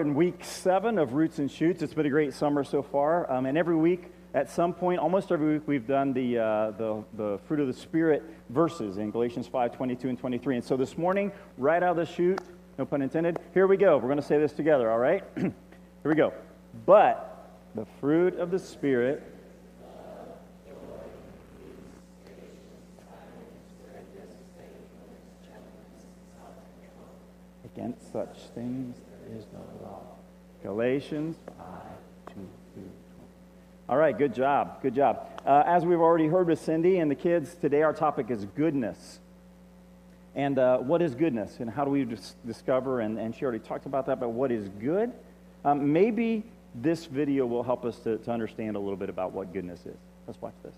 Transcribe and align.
In 0.00 0.14
week 0.14 0.44
seven 0.44 0.98
of 0.98 1.14
Roots 1.14 1.38
and 1.38 1.50
Shoots. 1.50 1.80
It's 1.80 1.94
been 1.94 2.04
a 2.04 2.10
great 2.10 2.34
summer 2.34 2.64
so 2.64 2.82
far. 2.82 3.32
Um, 3.32 3.46
and 3.46 3.56
every 3.56 3.76
week, 3.76 4.12
at 4.34 4.50
some 4.50 4.74
point, 4.74 4.98
almost 4.98 5.32
every 5.32 5.54
week, 5.54 5.62
we've 5.66 5.86
done 5.86 6.12
the, 6.12 6.38
uh, 6.38 6.70
the, 6.72 7.02
the 7.14 7.38
fruit 7.48 7.60
of 7.60 7.66
the 7.66 7.72
Spirit 7.72 8.22
verses 8.50 8.98
in 8.98 9.10
Galatians 9.10 9.46
5 9.46 9.74
22 9.74 10.10
and 10.10 10.18
23. 10.18 10.56
And 10.56 10.64
so 10.64 10.76
this 10.76 10.98
morning, 10.98 11.32
right 11.56 11.82
out 11.82 11.92
of 11.92 11.96
the 11.96 12.04
chute, 12.04 12.42
no 12.76 12.84
pun 12.84 13.00
intended, 13.00 13.38
here 13.54 13.66
we 13.66 13.78
go. 13.78 13.96
We're 13.96 14.02
going 14.02 14.16
to 14.18 14.22
say 14.22 14.38
this 14.38 14.52
together, 14.52 14.90
all 14.90 14.98
right? 14.98 15.24
here 15.36 15.52
we 16.04 16.14
go. 16.14 16.34
But 16.84 17.48
the 17.74 17.86
fruit 17.98 18.38
of 18.38 18.50
the 18.50 18.58
Spirit 18.58 19.22
Against 27.76 28.10
such 28.10 28.38
things 28.54 28.96
there 29.26 29.36
is 29.36 29.44
no 29.52 29.60
law. 29.84 30.02
Galatians 30.66 31.36
5, 31.46 31.54
2 32.26 32.32
through 32.34 32.42
20. 32.74 32.90
All 33.88 33.96
right, 33.96 34.18
good 34.18 34.34
job. 34.34 34.82
Good 34.82 34.96
job. 34.96 35.24
Uh, 35.46 35.62
as 35.64 35.84
we've 35.84 36.00
already 36.00 36.26
heard 36.26 36.48
with 36.48 36.60
Cindy 36.60 36.98
and 36.98 37.08
the 37.08 37.14
kids, 37.14 37.54
today 37.54 37.82
our 37.82 37.92
topic 37.92 38.32
is 38.32 38.44
goodness. 38.46 39.20
And 40.34 40.58
uh, 40.58 40.78
what 40.78 41.02
is 41.02 41.14
goodness? 41.14 41.60
And 41.60 41.70
how 41.70 41.84
do 41.84 41.92
we 41.92 42.02
dis- 42.02 42.34
discover? 42.44 42.98
And, 42.98 43.16
and 43.16 43.32
she 43.32 43.44
already 43.44 43.60
talked 43.60 43.86
about 43.86 44.06
that, 44.06 44.18
but 44.18 44.30
what 44.30 44.50
is 44.50 44.68
good? 44.80 45.12
Um, 45.64 45.92
maybe 45.92 46.42
this 46.74 47.06
video 47.06 47.46
will 47.46 47.62
help 47.62 47.84
us 47.84 48.00
to, 48.00 48.18
to 48.18 48.32
understand 48.32 48.74
a 48.74 48.80
little 48.80 48.96
bit 48.96 49.08
about 49.08 49.30
what 49.30 49.52
goodness 49.52 49.86
is. 49.86 49.96
Let's 50.26 50.42
watch 50.42 50.54
this. 50.64 50.74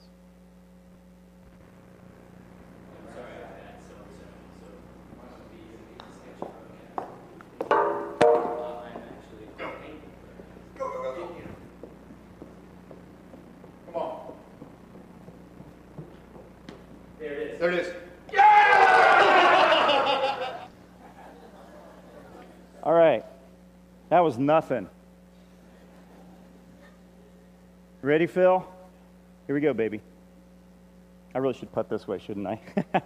Was 24.28 24.36
nothing. 24.36 24.86
Ready, 28.02 28.26
Phil? 28.26 28.62
Here 29.46 29.54
we 29.54 29.62
go, 29.62 29.72
baby. 29.72 30.02
I 31.34 31.38
really 31.38 31.54
should 31.54 31.72
put 31.72 31.88
this 31.88 32.06
way, 32.06 32.18
shouldn't 32.18 32.46
I? 32.46 32.60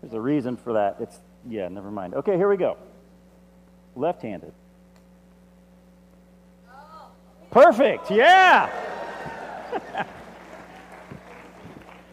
There's 0.00 0.14
a 0.14 0.20
reason 0.20 0.56
for 0.56 0.72
that. 0.72 0.96
It's, 0.98 1.18
yeah, 1.46 1.68
never 1.68 1.90
mind. 1.90 2.14
Okay, 2.14 2.38
here 2.38 2.48
we 2.48 2.56
go. 2.56 2.78
Left 3.94 4.22
handed. 4.22 4.54
Perfect, 7.50 8.10
yeah. 8.10 8.70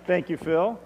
Thank 0.05 0.29
you, 0.29 0.35
Phil. 0.35 0.77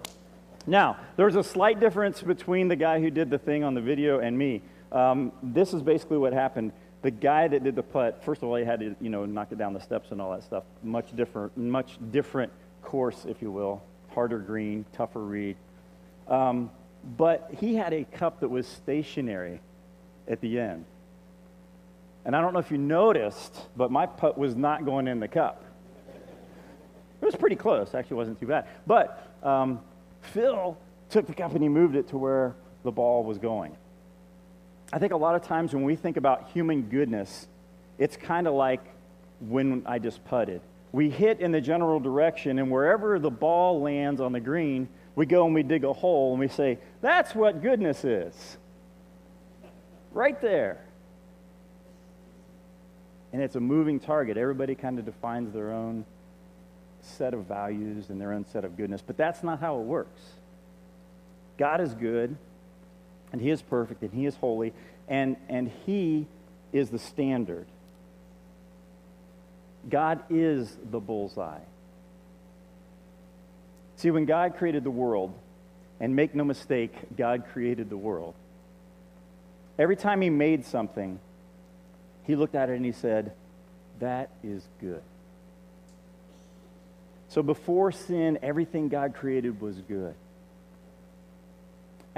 Now, 0.64 0.96
there's 1.16 1.34
a 1.34 1.42
slight 1.42 1.80
difference 1.80 2.22
between 2.22 2.68
the 2.68 2.76
guy 2.76 3.00
who 3.00 3.10
did 3.10 3.30
the 3.30 3.38
thing 3.38 3.64
on 3.64 3.74
the 3.74 3.80
video 3.80 4.20
and 4.20 4.38
me. 4.38 4.62
Um, 4.92 5.32
this 5.42 5.72
is 5.72 5.82
basically 5.82 6.18
what 6.18 6.32
happened. 6.32 6.72
The 7.02 7.10
guy 7.10 7.46
that 7.48 7.62
did 7.62 7.76
the 7.76 7.82
putt, 7.82 8.24
first 8.24 8.42
of 8.42 8.48
all, 8.48 8.56
he 8.56 8.64
had 8.64 8.80
to, 8.80 8.96
you 9.00 9.10
know, 9.10 9.24
knock 9.24 9.52
it 9.52 9.58
down 9.58 9.72
the 9.72 9.80
steps 9.80 10.10
and 10.10 10.20
all 10.20 10.32
that 10.32 10.42
stuff. 10.42 10.64
Much 10.82 11.14
different, 11.14 11.56
much 11.56 11.98
different 12.10 12.52
course, 12.82 13.24
if 13.24 13.40
you 13.40 13.50
will. 13.50 13.82
Harder 14.14 14.38
green, 14.38 14.84
tougher 14.92 15.20
read. 15.20 15.56
Um, 16.26 16.70
but 17.16 17.50
he 17.58 17.76
had 17.76 17.92
a 17.92 18.04
cup 18.04 18.40
that 18.40 18.48
was 18.48 18.66
stationary 18.66 19.60
at 20.26 20.40
the 20.40 20.58
end. 20.58 20.84
And 22.24 22.34
I 22.34 22.40
don't 22.40 22.52
know 22.52 22.58
if 22.58 22.70
you 22.70 22.78
noticed, 22.78 23.56
but 23.76 23.90
my 23.90 24.06
putt 24.06 24.36
was 24.36 24.56
not 24.56 24.84
going 24.84 25.08
in 25.08 25.20
the 25.20 25.28
cup. 25.28 25.64
It 27.20 27.24
was 27.24 27.36
pretty 27.36 27.56
close. 27.56 27.94
Actually, 27.94 28.16
wasn't 28.16 28.40
too 28.40 28.46
bad. 28.46 28.66
But 28.86 29.26
um, 29.42 29.80
Phil 30.20 30.76
took 31.10 31.26
the 31.26 31.34
cup 31.34 31.52
and 31.52 31.62
he 31.62 31.68
moved 31.68 31.96
it 31.96 32.08
to 32.08 32.18
where 32.18 32.54
the 32.84 32.92
ball 32.92 33.24
was 33.24 33.38
going. 33.38 33.76
I 34.92 34.98
think 34.98 35.12
a 35.12 35.16
lot 35.16 35.34
of 35.34 35.42
times 35.42 35.74
when 35.74 35.84
we 35.84 35.96
think 35.96 36.16
about 36.16 36.50
human 36.50 36.82
goodness, 36.82 37.46
it's 37.98 38.16
kind 38.16 38.46
of 38.46 38.54
like 38.54 38.82
when 39.40 39.82
I 39.86 39.98
just 39.98 40.24
putted. 40.24 40.60
We 40.92 41.10
hit 41.10 41.40
in 41.40 41.52
the 41.52 41.60
general 41.60 42.00
direction, 42.00 42.58
and 42.58 42.70
wherever 42.70 43.18
the 43.18 43.30
ball 43.30 43.82
lands 43.82 44.20
on 44.20 44.32
the 44.32 44.40
green, 44.40 44.88
we 45.14 45.26
go 45.26 45.44
and 45.44 45.54
we 45.54 45.62
dig 45.62 45.84
a 45.84 45.92
hole 45.92 46.32
and 46.32 46.40
we 46.40 46.48
say, 46.48 46.78
That's 47.02 47.34
what 47.34 47.60
goodness 47.60 48.04
is. 48.04 48.56
Right 50.12 50.40
there. 50.40 50.80
And 53.32 53.42
it's 53.42 53.56
a 53.56 53.60
moving 53.60 54.00
target. 54.00 54.38
Everybody 54.38 54.74
kind 54.74 54.98
of 54.98 55.04
defines 55.04 55.52
their 55.52 55.70
own 55.70 56.06
set 57.02 57.34
of 57.34 57.44
values 57.44 58.08
and 58.08 58.20
their 58.20 58.32
own 58.32 58.46
set 58.46 58.64
of 58.64 58.76
goodness, 58.76 59.02
but 59.06 59.16
that's 59.16 59.42
not 59.42 59.60
how 59.60 59.78
it 59.78 59.84
works. 59.84 60.20
God 61.58 61.80
is 61.80 61.94
good, 61.94 62.36
and 63.32 63.40
He 63.40 63.50
is 63.50 63.62
perfect, 63.62 64.02
and 64.02 64.12
He 64.12 64.26
is 64.26 64.36
holy, 64.36 64.72
and, 65.08 65.36
and 65.48 65.70
He 65.86 66.26
is 66.72 66.90
the 66.90 66.98
standard. 66.98 67.66
God 69.88 70.20
is 70.28 70.76
the 70.90 71.00
bullseye. 71.00 71.60
See, 73.96 74.10
when 74.10 74.26
God 74.26 74.56
created 74.56 74.84
the 74.84 74.90
world, 74.90 75.34
and 76.00 76.14
make 76.14 76.34
no 76.34 76.44
mistake, 76.44 76.94
God 77.16 77.44
created 77.52 77.90
the 77.90 77.96
world. 77.96 78.34
Every 79.78 79.96
time 79.96 80.20
He 80.20 80.30
made 80.30 80.64
something, 80.64 81.18
He 82.24 82.36
looked 82.36 82.54
at 82.54 82.70
it 82.70 82.76
and 82.76 82.84
He 82.84 82.92
said, 82.92 83.32
That 84.00 84.30
is 84.42 84.62
good. 84.80 85.02
So 87.28 87.42
before 87.42 87.92
sin, 87.92 88.38
everything 88.42 88.88
God 88.88 89.14
created 89.14 89.60
was 89.60 89.76
good. 89.76 90.14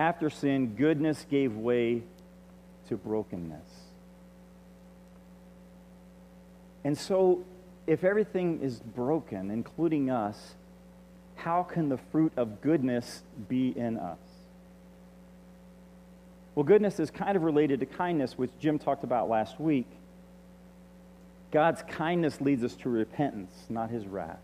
After 0.00 0.30
sin, 0.30 0.76
goodness 0.76 1.26
gave 1.30 1.54
way 1.54 2.02
to 2.88 2.96
brokenness. 2.96 3.68
And 6.84 6.96
so, 6.96 7.44
if 7.86 8.02
everything 8.02 8.60
is 8.62 8.80
broken, 8.80 9.50
including 9.50 10.08
us, 10.08 10.54
how 11.36 11.64
can 11.64 11.90
the 11.90 11.98
fruit 11.98 12.32
of 12.38 12.62
goodness 12.62 13.22
be 13.46 13.76
in 13.76 13.98
us? 13.98 14.16
Well, 16.54 16.64
goodness 16.64 16.98
is 16.98 17.10
kind 17.10 17.36
of 17.36 17.42
related 17.42 17.80
to 17.80 17.86
kindness, 17.86 18.38
which 18.38 18.52
Jim 18.58 18.78
talked 18.78 19.04
about 19.04 19.28
last 19.28 19.60
week. 19.60 19.86
God's 21.50 21.82
kindness 21.82 22.40
leads 22.40 22.64
us 22.64 22.74
to 22.76 22.88
repentance, 22.88 23.52
not 23.68 23.90
his 23.90 24.06
wrath. 24.06 24.40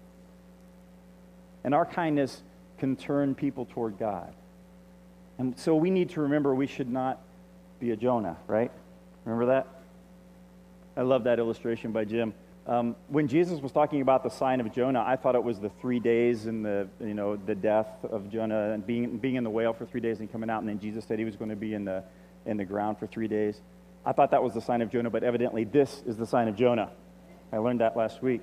And 1.65 1.75
our 1.75 1.87
kindness 1.87 2.43
can 2.77 2.94
turn 2.94 3.34
people 3.34 3.65
toward 3.65 3.99
God. 3.99 4.34
And 5.39 5.59
so 5.59 5.75
we 5.75 5.91
need 5.91 6.11
to 6.11 6.23
remember 6.23 6.55
we 6.55 6.67
should 6.67 6.91
not 6.91 7.21
be 7.79 7.91
a 7.91 7.97
Jonah, 7.97 8.37
right? 8.47 8.71
Remember 9.25 9.47
that? 9.47 9.67
I 10.97 11.03
love 11.03 11.25
that 11.25 11.39
illustration 11.39 11.93
by 11.93 12.05
Jim. 12.05 12.33
Um, 12.67 12.97
when 13.09 13.29
Jesus 13.29 13.61
was 13.61 13.71
talking 13.71 14.01
about 14.01 14.25
the 14.25 14.31
sign 14.31 14.61
of 14.61 14.73
Jonah, 14.73 15.05
I 15.07 15.15
thought 15.17 15.35
it 15.35 15.45
was 15.45 15.61
the 15.61 15.69
three 15.81 16.01
days 16.01 16.47
and 16.47 16.65
the, 16.65 16.89
you 17.01 17.15
know, 17.15 17.37
the 17.37 17.55
death 17.55 17.87
of 18.03 18.29
Jonah 18.31 18.73
and 18.73 18.85
being, 18.85 19.19
being 19.19 19.37
in 19.37 19.44
the 19.44 19.50
whale 19.50 19.73
for 19.73 19.87
three 19.87 20.00
days 20.00 20.19
and 20.19 20.31
coming 20.33 20.50
out, 20.50 20.61
and 20.61 20.69
then 20.69 20.81
Jesus 20.81 21.05
said 21.05 21.19
he 21.19 21.25
was 21.25 21.37
going 21.37 21.50
to 21.50 21.56
be 21.56 21.75
in 21.75 21.85
the, 21.85 22.03
in 22.44 22.56
the 22.56 22.65
ground 22.65 22.99
for 22.99 23.06
three 23.06 23.29
days. 23.29 23.61
I 24.05 24.12
thought 24.12 24.31
that 24.32 24.43
was 24.43 24.55
the 24.55 24.61
sign 24.61 24.82
of 24.82 24.91
Jonah, 24.91 25.11
but 25.11 25.23
evidently 25.23 25.65
this 25.65 26.03
is 26.06 26.17
the 26.17 26.27
sign 26.27 26.49
of 26.49 26.56
Jonah. 26.56 26.91
I 27.53 27.59
learned 27.59 27.81
that 27.81 27.97
last 27.97 28.23
week. 28.23 28.43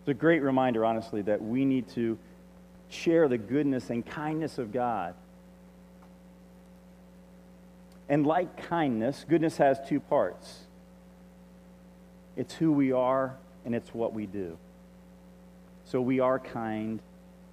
It's 0.00 0.08
a 0.08 0.14
great 0.14 0.42
reminder, 0.42 0.84
honestly, 0.84 1.22
that 1.22 1.42
we 1.42 1.64
need 1.64 1.88
to 1.90 2.18
share 2.92 3.28
the 3.28 3.38
goodness 3.38 3.90
and 3.90 4.04
kindness 4.04 4.58
of 4.58 4.72
God. 4.72 5.14
And 8.08 8.26
like 8.26 8.68
kindness, 8.68 9.24
goodness 9.28 9.56
has 9.56 9.78
two 9.88 10.00
parts 10.00 10.60
it's 12.34 12.54
who 12.54 12.72
we 12.72 12.92
are 12.92 13.36
and 13.64 13.74
it's 13.74 13.92
what 13.92 14.14
we 14.14 14.26
do. 14.26 14.56
So 15.84 16.00
we 16.00 16.20
are 16.20 16.38
kind 16.38 17.00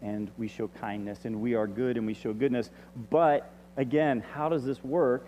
and 0.01 0.31
we 0.37 0.47
show 0.47 0.69
kindness, 0.79 1.25
and 1.25 1.41
we 1.41 1.55
are 1.55 1.67
good 1.67 1.97
and 1.97 2.07
we 2.07 2.13
show 2.13 2.31
goodness. 2.31 2.69
But 3.09 3.51
again, 3.75 4.23
how 4.33 4.47
does 4.47 4.63
this 4.63 4.81
work? 4.81 5.27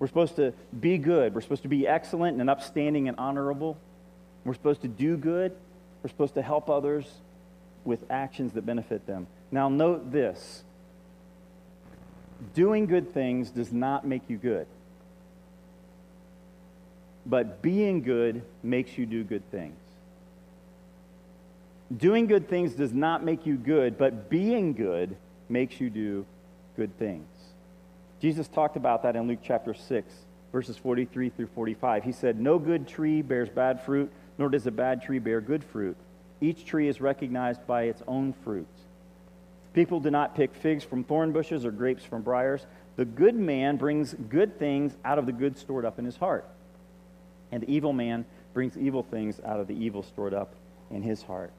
We're 0.00 0.08
supposed 0.08 0.36
to 0.36 0.52
be 0.78 0.98
good, 0.98 1.34
we're 1.34 1.40
supposed 1.40 1.62
to 1.62 1.68
be 1.68 1.86
excellent 1.86 2.40
and 2.40 2.50
upstanding 2.50 3.06
and 3.06 3.16
honorable. 3.16 3.78
We're 4.44 4.54
supposed 4.54 4.82
to 4.82 4.88
do 4.88 5.16
good. 5.16 5.52
We're 6.02 6.08
supposed 6.08 6.34
to 6.34 6.42
help 6.42 6.70
others 6.70 7.04
with 7.88 8.04
actions 8.10 8.52
that 8.52 8.66
benefit 8.66 9.06
them. 9.06 9.26
Now, 9.50 9.70
note 9.70 10.12
this 10.12 10.62
doing 12.54 12.86
good 12.86 13.12
things 13.14 13.50
does 13.50 13.72
not 13.72 14.06
make 14.06 14.22
you 14.28 14.36
good, 14.36 14.66
but 17.24 17.62
being 17.62 18.02
good 18.02 18.42
makes 18.62 18.98
you 18.98 19.06
do 19.06 19.24
good 19.24 19.50
things. 19.50 19.80
Doing 21.96 22.26
good 22.26 22.46
things 22.46 22.74
does 22.74 22.92
not 22.92 23.24
make 23.24 23.46
you 23.46 23.56
good, 23.56 23.96
but 23.96 24.28
being 24.28 24.74
good 24.74 25.16
makes 25.48 25.80
you 25.80 25.88
do 25.88 26.26
good 26.76 26.96
things. 26.98 27.26
Jesus 28.20 28.46
talked 28.48 28.76
about 28.76 29.02
that 29.04 29.16
in 29.16 29.26
Luke 29.26 29.38
chapter 29.42 29.72
6, 29.72 30.14
verses 30.52 30.76
43 30.76 31.30
through 31.30 31.46
45. 31.46 32.04
He 32.04 32.12
said, 32.12 32.38
No 32.38 32.58
good 32.58 32.86
tree 32.86 33.22
bears 33.22 33.48
bad 33.48 33.82
fruit, 33.82 34.12
nor 34.36 34.50
does 34.50 34.66
a 34.66 34.70
bad 34.70 35.02
tree 35.02 35.18
bear 35.18 35.40
good 35.40 35.64
fruit. 35.64 35.96
Each 36.40 36.64
tree 36.64 36.88
is 36.88 37.00
recognized 37.00 37.66
by 37.66 37.84
its 37.84 38.02
own 38.06 38.32
fruit. 38.44 38.68
People 39.72 40.00
do 40.00 40.10
not 40.10 40.34
pick 40.34 40.54
figs 40.54 40.84
from 40.84 41.04
thorn 41.04 41.32
bushes 41.32 41.64
or 41.64 41.70
grapes 41.70 42.04
from 42.04 42.22
briars. 42.22 42.66
The 42.96 43.04
good 43.04 43.34
man 43.34 43.76
brings 43.76 44.14
good 44.14 44.58
things 44.58 44.96
out 45.04 45.18
of 45.18 45.26
the 45.26 45.32
good 45.32 45.56
stored 45.56 45.84
up 45.84 45.98
in 45.98 46.04
his 46.04 46.16
heart, 46.16 46.44
and 47.52 47.62
the 47.62 47.70
evil 47.70 47.92
man 47.92 48.24
brings 48.54 48.76
evil 48.76 49.02
things 49.02 49.40
out 49.44 49.60
of 49.60 49.68
the 49.68 49.74
evil 49.74 50.02
stored 50.02 50.34
up 50.34 50.54
in 50.90 51.02
his 51.02 51.22
heart. 51.22 51.52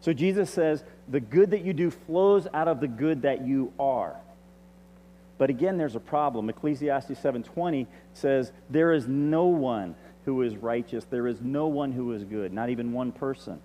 So 0.00 0.12
Jesus 0.12 0.50
says, 0.50 0.82
the 1.08 1.20
good 1.20 1.50
that 1.52 1.64
you 1.64 1.72
do 1.72 1.90
flows 1.90 2.46
out 2.52 2.68
of 2.68 2.80
the 2.80 2.88
good 2.88 3.22
that 3.22 3.46
you 3.46 3.72
are. 3.78 4.16
But 5.38 5.50
again, 5.50 5.78
there's 5.78 5.96
a 5.96 6.00
problem. 6.00 6.48
Ecclesiastes 6.48 7.18
7:20 7.20 7.86
says, 8.12 8.52
"There 8.70 8.92
is 8.92 9.08
no 9.08 9.46
one 9.46 9.94
who 10.24 10.42
is 10.42 10.56
righteous. 10.56 11.04
There 11.04 11.26
is 11.26 11.40
no 11.40 11.66
one 11.66 11.92
who 11.92 12.12
is 12.12 12.24
good, 12.24 12.52
not 12.52 12.70
even 12.70 12.92
one 12.92 13.12
person." 13.12 13.60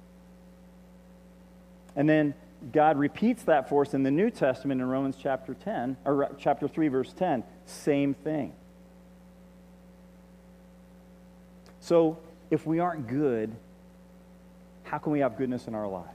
And 1.96 2.08
then 2.08 2.34
God 2.72 2.98
repeats 2.98 3.44
that 3.44 3.70
for 3.70 3.84
us 3.84 3.94
in 3.94 4.04
the 4.04 4.12
New 4.12 4.30
Testament 4.30 4.82
in 4.82 4.88
Romans 4.88 5.16
chapter 5.18 5.54
10 5.54 5.98
or 6.06 6.30
chapter 6.38 6.68
3 6.68 6.88
verse 6.90 7.14
10, 7.14 7.44
same 7.66 8.14
thing. 8.14 8.54
So, 11.80 12.18
if 12.52 12.66
we 12.66 12.80
aren't 12.80 13.08
good, 13.08 13.56
how 14.84 14.98
can 14.98 15.12
we 15.14 15.20
have 15.20 15.38
goodness 15.38 15.68
in 15.68 15.76
our 15.76 15.88
lives? 15.88 16.08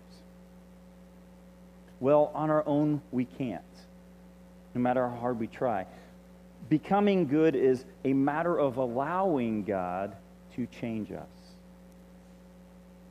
Well, 2.00 2.30
on 2.34 2.50
our 2.50 2.66
own 2.66 3.00
we 3.10 3.24
can't 3.24 3.62
no 4.74 4.80
matter 4.80 5.08
how 5.08 5.16
hard 5.16 5.38
we 5.38 5.46
try. 5.46 5.86
Becoming 6.68 7.26
good 7.26 7.54
is 7.54 7.84
a 8.04 8.12
matter 8.12 8.58
of 8.58 8.76
allowing 8.76 9.64
God 9.64 10.16
to 10.56 10.66
change 10.66 11.12
us. 11.12 11.28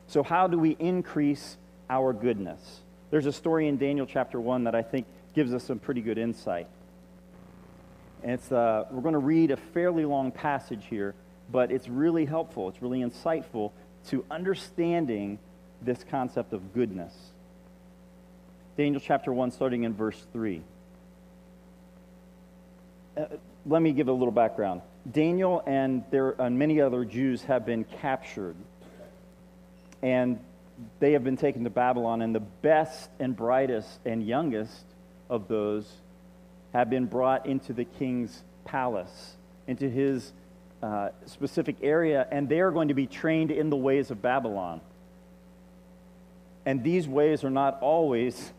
So, 0.06 0.22
how 0.22 0.46
do 0.46 0.58
we 0.58 0.76
increase 0.78 1.56
our 1.88 2.12
goodness? 2.12 2.80
There's 3.10 3.26
a 3.26 3.32
story 3.32 3.68
in 3.68 3.78
Daniel 3.78 4.06
chapter 4.06 4.40
1 4.40 4.64
that 4.64 4.74
I 4.74 4.82
think 4.82 5.06
gives 5.34 5.52
us 5.52 5.64
some 5.64 5.78
pretty 5.78 6.00
good 6.00 6.18
insight. 6.18 6.66
And 8.22 8.32
it's, 8.32 8.50
uh, 8.50 8.84
we're 8.90 9.02
going 9.02 9.14
to 9.14 9.18
read 9.18 9.50
a 9.50 9.56
fairly 9.56 10.04
long 10.04 10.30
passage 10.30 10.84
here, 10.88 11.14
but 11.50 11.70
it's 11.70 11.88
really 11.88 12.24
helpful. 12.24 12.68
It's 12.68 12.80
really 12.80 13.00
insightful 13.00 13.72
to 14.08 14.24
understanding 14.30 15.38
this 15.82 16.04
concept 16.10 16.52
of 16.52 16.72
goodness. 16.72 17.14
Daniel 18.76 19.00
chapter 19.00 19.32
1, 19.32 19.50
starting 19.50 19.84
in 19.84 19.94
verse 19.94 20.26
3 20.32 20.62
uh, 23.16 23.26
let 23.66 23.80
me 23.82 23.92
give 23.92 24.08
a 24.08 24.12
little 24.12 24.32
background. 24.32 24.82
Daniel 25.10 25.62
and 25.66 26.02
there 26.10 26.30
and 26.40 26.58
many 26.58 26.80
other 26.80 27.04
Jews 27.04 27.42
have 27.42 27.66
been 27.66 27.84
captured, 27.84 28.56
and 30.02 30.38
they 30.98 31.12
have 31.12 31.22
been 31.22 31.36
taken 31.36 31.64
to 31.64 31.70
Babylon. 31.70 32.22
And 32.22 32.34
the 32.34 32.40
best 32.40 33.10
and 33.20 33.36
brightest 33.36 34.00
and 34.04 34.26
youngest 34.26 34.84
of 35.28 35.48
those 35.48 35.90
have 36.72 36.90
been 36.90 37.06
brought 37.06 37.46
into 37.46 37.72
the 37.72 37.84
king's 37.84 38.42
palace, 38.64 39.36
into 39.66 39.88
his 39.88 40.32
uh, 40.82 41.10
specific 41.26 41.76
area, 41.82 42.26
and 42.30 42.48
they 42.48 42.60
are 42.60 42.70
going 42.70 42.88
to 42.88 42.94
be 42.94 43.06
trained 43.06 43.50
in 43.50 43.70
the 43.70 43.76
ways 43.76 44.10
of 44.10 44.20
Babylon. 44.20 44.80
And 46.66 46.82
these 46.82 47.06
ways 47.06 47.44
are 47.44 47.50
not 47.50 47.78
always, 47.80 48.52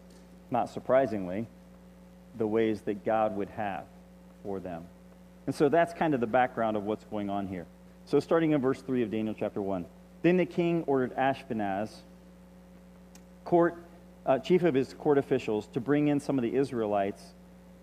not 0.52 0.70
surprisingly, 0.70 1.48
the 2.38 2.48
ways 2.48 2.82
that 2.82 3.04
God 3.04 3.36
would 3.36 3.50
have 3.50 3.86
for 4.44 4.60
them. 4.60 4.86
And 5.46 5.54
so 5.54 5.70
that's 5.70 5.94
kind 5.94 6.14
of 6.14 6.20
the 6.20 6.28
background 6.28 6.76
of 6.76 6.84
what's 6.84 7.04
going 7.06 7.30
on 7.30 7.48
here. 7.48 7.66
So 8.06 8.20
starting 8.20 8.52
in 8.52 8.62
verse 8.62 8.82
3 8.82 9.04
of 9.04 9.12
Daniel 9.12 9.36
chapter 9.38 9.62
1. 9.62 9.86
Then 10.22 10.38
the 10.38 10.46
king 10.46 10.84
ordered 10.88 11.16
Ashpenaz, 11.16 11.90
court, 13.44 13.76
uh, 14.26 14.40
chief 14.40 14.64
of 14.64 14.74
his 14.74 14.94
court 14.94 15.18
officials, 15.18 15.68
to 15.68 15.80
bring 15.80 16.08
in 16.08 16.20
some 16.20 16.38
of 16.38 16.44
the 16.44 16.56
Israelites 16.56 17.24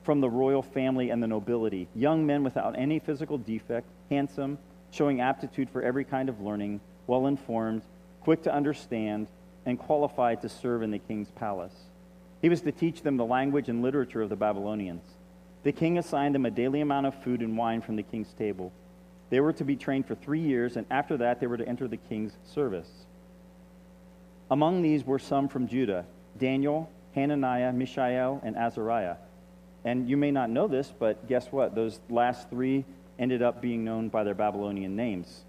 from 0.02 0.20
the 0.20 0.28
royal 0.28 0.62
family 0.62 1.10
and 1.10 1.22
the 1.22 1.26
nobility, 1.26 1.86
young 1.94 2.26
men 2.26 2.42
without 2.42 2.76
any 2.76 2.98
physical 2.98 3.38
defect, 3.38 3.86
handsome, 4.10 4.58
showing 4.90 5.20
aptitude 5.20 5.70
for 5.70 5.82
every 5.82 6.04
kind 6.04 6.28
of 6.28 6.40
learning, 6.40 6.80
well 7.06 7.26
informed, 7.26 7.82
quick 8.22 8.42
to 8.42 8.52
understand, 8.52 9.28
and 9.64 9.78
qualified 9.78 10.42
to 10.42 10.48
serve 10.48 10.82
in 10.82 10.90
the 10.90 10.98
king's 10.98 11.30
palace. 11.30 11.74
He 12.40 12.48
was 12.48 12.60
to 12.62 12.72
teach 12.72 13.02
them 13.02 13.16
the 13.16 13.24
language 13.24 13.68
and 13.68 13.82
literature 13.82 14.22
of 14.22 14.28
the 14.28 14.36
Babylonians. 14.36 15.04
The 15.62 15.72
king 15.72 15.98
assigned 15.98 16.34
them 16.34 16.46
a 16.46 16.50
daily 16.50 16.80
amount 16.80 17.06
of 17.06 17.14
food 17.22 17.40
and 17.40 17.56
wine 17.56 17.82
from 17.82 17.96
the 17.96 18.02
king's 18.02 18.32
table. 18.34 18.72
They 19.30 19.40
were 19.40 19.52
to 19.54 19.64
be 19.64 19.76
trained 19.76 20.06
for 20.06 20.14
three 20.14 20.40
years, 20.40 20.76
and 20.76 20.86
after 20.90 21.16
that, 21.18 21.40
they 21.40 21.46
were 21.46 21.56
to 21.56 21.66
enter 21.66 21.88
the 21.88 21.96
king's 21.96 22.32
service. 22.44 22.90
Among 24.50 24.82
these 24.82 25.04
were 25.04 25.18
some 25.18 25.48
from 25.48 25.68
Judah 25.68 26.04
Daniel, 26.38 26.90
Hananiah, 27.14 27.72
Mishael, 27.72 28.40
and 28.42 28.56
Azariah. 28.56 29.16
And 29.84 30.08
you 30.08 30.16
may 30.16 30.30
not 30.30 30.50
know 30.50 30.66
this, 30.68 30.92
but 30.98 31.28
guess 31.28 31.50
what? 31.50 31.74
Those 31.74 32.00
last 32.08 32.48
three 32.50 32.84
ended 33.18 33.42
up 33.42 33.60
being 33.60 33.84
known 33.84 34.08
by 34.08 34.24
their 34.24 34.34
Babylonian 34.34 34.96
names. 34.96 35.44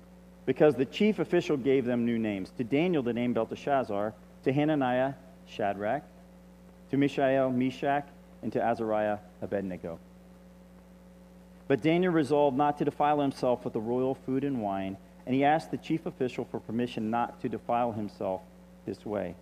Because 0.45 0.75
the 0.75 0.85
chief 0.85 1.19
official 1.19 1.55
gave 1.55 1.85
them 1.85 2.05
new 2.05 2.19
names. 2.19 2.51
To 2.57 2.63
Daniel, 2.63 3.03
the 3.03 3.13
name 3.13 3.33
Belteshazzar. 3.33 4.13
To 4.43 4.53
Hananiah, 4.53 5.13
Shadrach. 5.45 6.03
To 6.91 6.97
Mishael, 6.97 7.49
Meshach 7.49 8.07
and 8.43 8.51
to 8.53 8.61
Azariah 8.61 9.17
Abednego. 9.41 9.99
But 11.67 11.81
Daniel 11.81 12.13
resolved 12.13 12.57
not 12.57 12.77
to 12.77 12.85
defile 12.85 13.21
himself 13.21 13.63
with 13.63 13.73
the 13.73 13.79
royal 13.79 14.15
food 14.15 14.43
and 14.43 14.61
wine, 14.61 14.97
and 15.25 15.33
he 15.33 15.43
asked 15.43 15.71
the 15.71 15.77
chief 15.77 16.05
official 16.05 16.45
for 16.45 16.59
permission 16.59 17.09
not 17.09 17.41
to 17.41 17.49
defile 17.49 17.93
himself 17.93 18.41
this 18.85 19.05
way. 19.05 19.35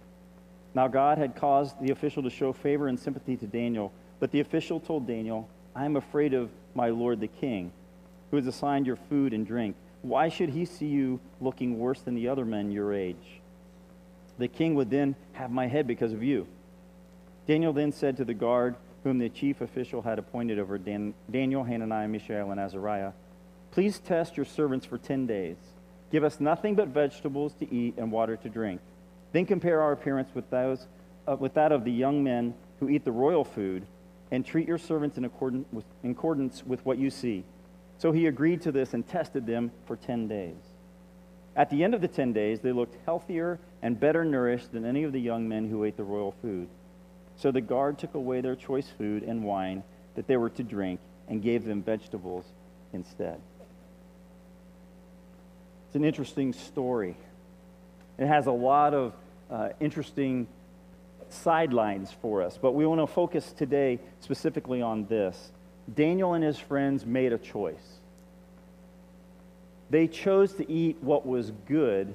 Now 0.73 0.87
God 0.87 1.17
had 1.17 1.35
caused 1.35 1.81
the 1.81 1.91
official 1.91 2.23
to 2.23 2.29
show 2.29 2.53
favor 2.53 2.87
and 2.87 2.99
sympathy 2.99 3.35
to 3.37 3.47
Daniel, 3.47 3.91
but 4.19 4.31
the 4.31 4.39
official 4.39 4.79
told 4.79 5.07
Daniel, 5.07 5.49
I 5.75 5.85
am 5.85 5.95
afraid 5.95 6.33
of 6.33 6.49
my 6.75 6.89
lord 6.89 7.19
the 7.19 7.27
king, 7.27 7.71
who 8.29 8.37
has 8.37 8.47
assigned 8.47 8.85
your 8.85 8.95
food 8.95 9.33
and 9.33 9.45
drink. 9.45 9.75
Why 10.03 10.29
should 10.29 10.49
he 10.49 10.65
see 10.65 10.87
you 10.87 11.19
looking 11.41 11.79
worse 11.79 12.01
than 12.01 12.15
the 12.15 12.29
other 12.29 12.45
men 12.45 12.71
your 12.71 12.93
age? 12.93 13.41
The 14.37 14.47
king 14.47 14.75
would 14.75 14.89
then 14.89 15.15
have 15.33 15.51
my 15.51 15.67
head 15.67 15.87
because 15.87 16.13
of 16.13 16.23
you. 16.23 16.47
Daniel 17.47 17.73
then 17.73 17.91
said 17.91 18.17
to 18.17 18.25
the 18.25 18.33
guard, 18.33 18.75
whom 19.03 19.17
the 19.17 19.29
chief 19.29 19.61
official 19.61 20.01
had 20.01 20.19
appointed 20.19 20.59
over 20.59 20.77
Dan- 20.77 21.13
Daniel, 21.29 21.63
Hananiah, 21.63 22.07
Mishael, 22.07 22.51
and 22.51 22.59
Azariah. 22.59 23.11
Please 23.71 23.99
test 23.99 24.37
your 24.37 24.45
servants 24.45 24.85
for 24.85 24.97
10 24.97 25.25
days. 25.25 25.57
Give 26.11 26.23
us 26.23 26.39
nothing 26.39 26.75
but 26.75 26.89
vegetables 26.89 27.53
to 27.55 27.73
eat 27.73 27.95
and 27.97 28.11
water 28.11 28.35
to 28.37 28.49
drink. 28.49 28.81
Then 29.31 29.45
compare 29.45 29.81
our 29.81 29.93
appearance 29.93 30.29
with, 30.35 30.49
those, 30.49 30.87
uh, 31.27 31.37
with 31.39 31.53
that 31.53 31.71
of 31.71 31.85
the 31.85 31.91
young 31.91 32.23
men 32.23 32.53
who 32.79 32.89
eat 32.89 33.05
the 33.05 33.11
royal 33.11 33.45
food, 33.45 33.85
and 34.31 34.45
treat 34.45 34.67
your 34.67 34.77
servants 34.77 35.17
in 35.17 35.25
accordance, 35.25 35.67
with, 35.71 35.85
in 36.03 36.11
accordance 36.11 36.65
with 36.65 36.83
what 36.85 36.97
you 36.97 37.09
see. 37.09 37.43
So 37.97 38.11
he 38.11 38.27
agreed 38.27 38.61
to 38.63 38.71
this 38.71 38.93
and 38.93 39.07
tested 39.07 39.45
them 39.45 39.71
for 39.85 39.95
10 39.95 40.27
days. 40.27 40.55
At 41.55 41.69
the 41.69 41.83
end 41.83 41.93
of 41.93 42.01
the 42.01 42.07
10 42.07 42.33
days, 42.33 42.61
they 42.61 42.71
looked 42.71 42.95
healthier 43.05 43.59
and 43.81 43.99
better 43.99 44.23
nourished 44.23 44.71
than 44.71 44.85
any 44.85 45.03
of 45.03 45.11
the 45.11 45.19
young 45.19 45.47
men 45.47 45.69
who 45.69 45.83
ate 45.83 45.97
the 45.97 46.03
royal 46.03 46.33
food. 46.41 46.69
So 47.41 47.49
the 47.49 47.59
guard 47.59 47.97
took 47.97 48.13
away 48.13 48.41
their 48.41 48.55
choice 48.55 48.87
food 48.99 49.23
and 49.23 49.43
wine 49.43 49.81
that 50.13 50.27
they 50.27 50.37
were 50.37 50.51
to 50.51 50.63
drink 50.63 50.99
and 51.27 51.41
gave 51.41 51.65
them 51.65 51.81
vegetables 51.81 52.45
instead. 52.93 53.41
It's 55.87 55.95
an 55.95 56.05
interesting 56.05 56.53
story. 56.53 57.17
It 58.19 58.27
has 58.27 58.45
a 58.45 58.51
lot 58.51 58.93
of 58.93 59.13
uh, 59.49 59.69
interesting 59.79 60.45
sidelines 61.29 62.11
for 62.21 62.43
us, 62.43 62.59
but 62.61 62.73
we 62.75 62.85
want 62.85 63.01
to 63.01 63.07
focus 63.07 63.51
today 63.53 63.97
specifically 64.19 64.83
on 64.83 65.07
this. 65.07 65.51
Daniel 65.95 66.35
and 66.35 66.43
his 66.43 66.59
friends 66.59 67.07
made 67.07 67.33
a 67.33 67.39
choice. 67.39 67.97
They 69.89 70.07
chose 70.07 70.53
to 70.53 70.71
eat 70.71 70.97
what 71.01 71.25
was 71.25 71.51
good 71.67 72.13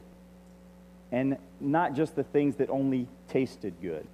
and 1.10 1.36
not 1.60 1.94
just 1.94 2.14
the 2.14 2.22
things 2.22 2.54
that 2.56 2.70
only 2.70 3.08
tasted 3.28 3.74
good. 3.82 4.06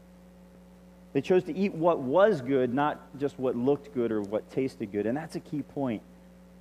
They 1.12 1.20
chose 1.20 1.44
to 1.44 1.56
eat 1.56 1.74
what 1.74 2.00
was 2.00 2.40
good, 2.40 2.72
not 2.72 3.00
just 3.18 3.38
what 3.38 3.54
looked 3.54 3.94
good 3.94 4.10
or 4.10 4.22
what 4.22 4.50
tasted 4.50 4.92
good. 4.92 5.06
And 5.06 5.16
that's 5.16 5.36
a 5.36 5.40
key 5.40 5.62
point. 5.62 6.02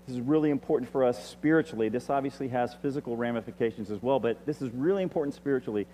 This 0.07 0.15
is 0.15 0.21
really 0.21 0.49
important 0.49 0.91
for 0.91 1.03
us 1.05 1.23
spiritually. 1.25 1.87
This 1.89 2.09
obviously 2.09 2.49
has 2.49 2.73
physical 2.73 3.15
ramifications 3.15 3.91
as 3.91 4.01
well, 4.01 4.19
but 4.19 4.45
this 4.45 4.61
is 4.61 4.69
really 4.71 5.03
important 5.03 5.35
spiritually. 5.35 5.87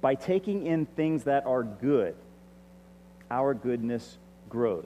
By 0.00 0.14
taking 0.14 0.66
in 0.66 0.84
things 0.84 1.24
that 1.24 1.46
are 1.46 1.62
good, 1.62 2.14
our 3.30 3.54
goodness 3.54 4.18
grows. 4.48 4.84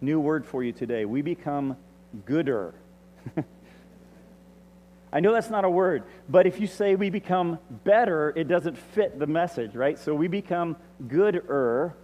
New 0.00 0.20
word 0.20 0.46
for 0.46 0.64
you 0.64 0.72
today. 0.72 1.04
We 1.04 1.22
become 1.22 1.76
gooder. 2.24 2.74
I 5.12 5.20
know 5.20 5.32
that's 5.32 5.50
not 5.50 5.64
a 5.64 5.70
word, 5.70 6.04
but 6.28 6.46
if 6.46 6.58
you 6.58 6.66
say 6.66 6.94
we 6.94 7.10
become 7.10 7.58
better, 7.84 8.32
it 8.34 8.48
doesn't 8.48 8.78
fit 8.78 9.18
the 9.18 9.26
message, 9.26 9.74
right? 9.74 9.98
So 9.98 10.14
we 10.14 10.26
become 10.26 10.76
gooder 11.06 11.94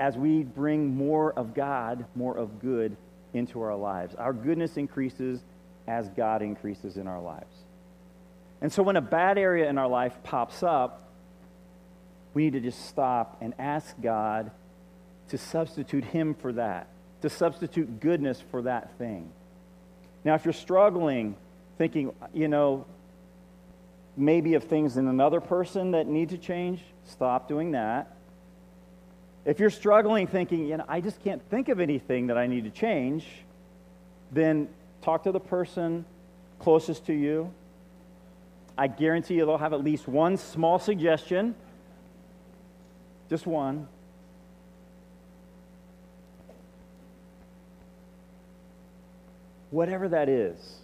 as 0.00 0.16
we 0.16 0.42
bring 0.42 0.96
more 0.96 1.32
of 1.32 1.54
God, 1.54 2.04
more 2.16 2.36
of 2.36 2.60
good 2.60 2.96
into 3.32 3.62
our 3.62 3.76
lives. 3.76 4.16
Our 4.16 4.32
goodness 4.32 4.76
increases 4.76 5.40
as 5.86 6.08
God 6.10 6.42
increases 6.42 6.96
in 6.96 7.06
our 7.06 7.20
lives. 7.20 7.54
And 8.60 8.72
so 8.72 8.82
when 8.82 8.96
a 8.96 9.00
bad 9.00 9.38
area 9.38 9.68
in 9.68 9.78
our 9.78 9.88
life 9.88 10.16
pops 10.24 10.62
up, 10.62 11.08
we 12.34 12.44
need 12.44 12.54
to 12.54 12.60
just 12.60 12.86
stop 12.86 13.36
and 13.40 13.54
ask 13.58 13.94
God 14.00 14.50
to 15.28 15.38
substitute 15.38 16.04
Him 16.04 16.34
for 16.34 16.52
that, 16.54 16.88
to 17.22 17.30
substitute 17.30 18.00
goodness 18.00 18.42
for 18.50 18.62
that 18.62 18.96
thing. 18.98 19.30
Now, 20.24 20.34
if 20.34 20.44
you're 20.44 20.52
struggling, 20.52 21.36
thinking, 21.78 22.12
you 22.32 22.48
know, 22.48 22.84
maybe 24.16 24.54
of 24.54 24.64
things 24.64 24.96
in 24.96 25.08
another 25.08 25.40
person 25.40 25.92
that 25.92 26.06
need 26.06 26.28
to 26.30 26.38
change, 26.38 26.80
stop 27.04 27.48
doing 27.48 27.72
that. 27.72 28.14
If 29.44 29.58
you're 29.58 29.70
struggling 29.70 30.26
thinking, 30.26 30.68
you 30.68 30.76
know, 30.76 30.84
I 30.88 31.00
just 31.00 31.22
can't 31.24 31.42
think 31.50 31.68
of 31.68 31.80
anything 31.80 32.28
that 32.28 32.38
I 32.38 32.46
need 32.46 32.64
to 32.64 32.70
change, 32.70 33.26
then 34.30 34.68
talk 35.02 35.24
to 35.24 35.32
the 35.32 35.40
person 35.40 36.04
closest 36.58 37.06
to 37.06 37.12
you. 37.12 37.52
I 38.78 38.86
guarantee 38.86 39.34
you 39.34 39.44
they'll 39.44 39.58
have 39.58 39.72
at 39.72 39.82
least 39.82 40.08
one 40.08 40.36
small 40.36 40.78
suggestion. 40.78 41.54
Just 43.28 43.46
one. 43.46 43.88
Whatever 49.70 50.08
that 50.10 50.28
is, 50.28 50.81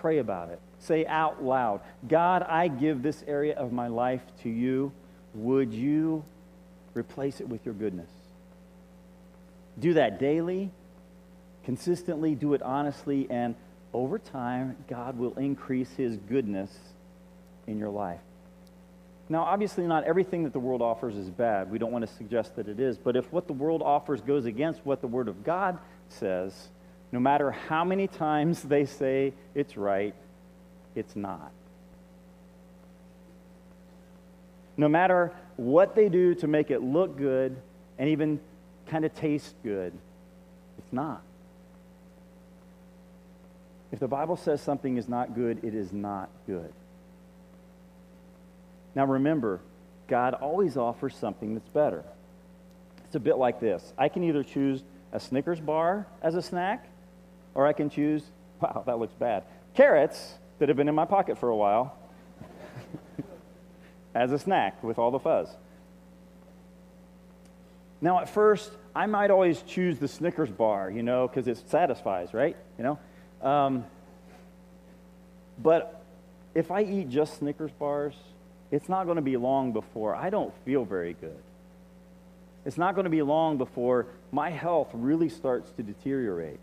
pray 0.00 0.18
about 0.18 0.48
it. 0.48 0.60
Say 0.78 1.06
out 1.06 1.44
loud, 1.44 1.82
God, 2.08 2.42
I 2.42 2.68
give 2.68 3.02
this 3.02 3.22
area 3.26 3.54
of 3.54 3.70
my 3.72 3.88
life 3.88 4.22
to 4.42 4.48
you. 4.48 4.92
Would 5.34 5.72
you 5.72 6.24
replace 6.94 7.40
it 7.40 7.48
with 7.48 7.64
your 7.66 7.74
goodness? 7.74 8.10
Do 9.78 9.94
that 9.94 10.18
daily, 10.18 10.70
consistently, 11.64 12.34
do 12.34 12.54
it 12.54 12.62
honestly, 12.62 13.26
and 13.30 13.54
over 13.92 14.18
time, 14.18 14.76
God 14.88 15.18
will 15.18 15.34
increase 15.34 15.90
his 15.92 16.16
goodness 16.16 16.70
in 17.66 17.78
your 17.78 17.90
life. 17.90 18.20
Now, 19.28 19.42
obviously, 19.42 19.86
not 19.86 20.04
everything 20.04 20.44
that 20.44 20.52
the 20.52 20.60
world 20.60 20.82
offers 20.82 21.14
is 21.14 21.28
bad. 21.28 21.70
We 21.70 21.78
don't 21.78 21.92
want 21.92 22.06
to 22.06 22.12
suggest 22.14 22.56
that 22.56 22.68
it 22.68 22.80
is. 22.80 22.98
But 22.98 23.16
if 23.16 23.32
what 23.32 23.46
the 23.46 23.52
world 23.52 23.82
offers 23.82 24.20
goes 24.20 24.44
against 24.44 24.84
what 24.84 25.00
the 25.00 25.06
Word 25.06 25.28
of 25.28 25.44
God 25.44 25.78
says, 26.08 26.68
no 27.12 27.20
matter 27.20 27.50
how 27.50 27.84
many 27.84 28.06
times 28.06 28.62
they 28.64 28.84
say 28.84 29.32
it's 29.54 29.76
right, 29.76 30.14
it's 30.94 31.16
not. 31.16 31.52
No 34.76 34.88
matter 34.88 35.32
what 35.56 35.94
they 35.94 36.08
do 36.08 36.34
to 36.36 36.46
make 36.46 36.70
it 36.70 36.82
look 36.82 37.16
good 37.16 37.56
and 37.98 38.08
even 38.08 38.40
kind 38.86 39.04
of 39.04 39.14
taste 39.14 39.54
good, 39.62 39.92
it's 40.78 40.92
not. 40.92 41.22
If 43.92 43.98
the 43.98 44.08
Bible 44.08 44.36
says 44.36 44.60
something 44.60 44.96
is 44.96 45.08
not 45.08 45.34
good, 45.34 45.64
it 45.64 45.74
is 45.74 45.92
not 45.92 46.30
good. 46.46 46.72
Now 48.94 49.04
remember, 49.04 49.60
God 50.06 50.34
always 50.34 50.76
offers 50.76 51.14
something 51.14 51.54
that's 51.54 51.68
better. 51.68 52.04
It's 53.04 53.16
a 53.16 53.20
bit 53.20 53.36
like 53.36 53.60
this 53.60 53.92
I 53.98 54.08
can 54.08 54.24
either 54.24 54.42
choose 54.42 54.82
a 55.12 55.20
Snickers 55.20 55.60
bar 55.60 56.06
as 56.22 56.34
a 56.36 56.42
snack, 56.42 56.88
or 57.54 57.66
I 57.66 57.72
can 57.72 57.90
choose, 57.90 58.22
wow, 58.60 58.82
that 58.86 58.98
looks 58.98 59.14
bad, 59.14 59.44
carrots 59.74 60.34
that 60.58 60.68
have 60.68 60.76
been 60.76 60.88
in 60.88 60.94
my 60.94 61.04
pocket 61.04 61.38
for 61.38 61.48
a 61.48 61.56
while 61.56 61.96
as 64.14 64.32
a 64.32 64.38
snack 64.38 64.82
with 64.82 64.98
all 64.98 65.10
the 65.10 65.18
fuzz. 65.18 65.48
Now, 68.00 68.20
at 68.20 68.30
first, 68.30 68.70
I 68.94 69.06
might 69.06 69.30
always 69.30 69.62
choose 69.62 69.98
the 69.98 70.08
Snickers 70.08 70.50
bar, 70.50 70.90
you 70.90 71.02
know, 71.02 71.28
because 71.28 71.46
it 71.46 71.68
satisfies, 71.68 72.32
right? 72.32 72.56
You 72.78 72.84
know? 72.84 73.48
Um, 73.48 73.84
but 75.62 76.02
if 76.54 76.70
I 76.70 76.82
eat 76.82 77.10
just 77.10 77.38
Snickers 77.38 77.70
bars, 77.72 78.14
it's 78.70 78.88
not 78.88 79.04
going 79.04 79.16
to 79.16 79.22
be 79.22 79.36
long 79.36 79.72
before 79.72 80.14
I 80.14 80.30
don't 80.30 80.54
feel 80.64 80.84
very 80.84 81.14
good. 81.14 81.42
It's 82.64 82.78
not 82.78 82.94
going 82.94 83.04
to 83.04 83.10
be 83.10 83.22
long 83.22 83.58
before 83.58 84.06
my 84.32 84.50
health 84.50 84.88
really 84.92 85.28
starts 85.28 85.70
to 85.72 85.82
deteriorate. 85.82 86.60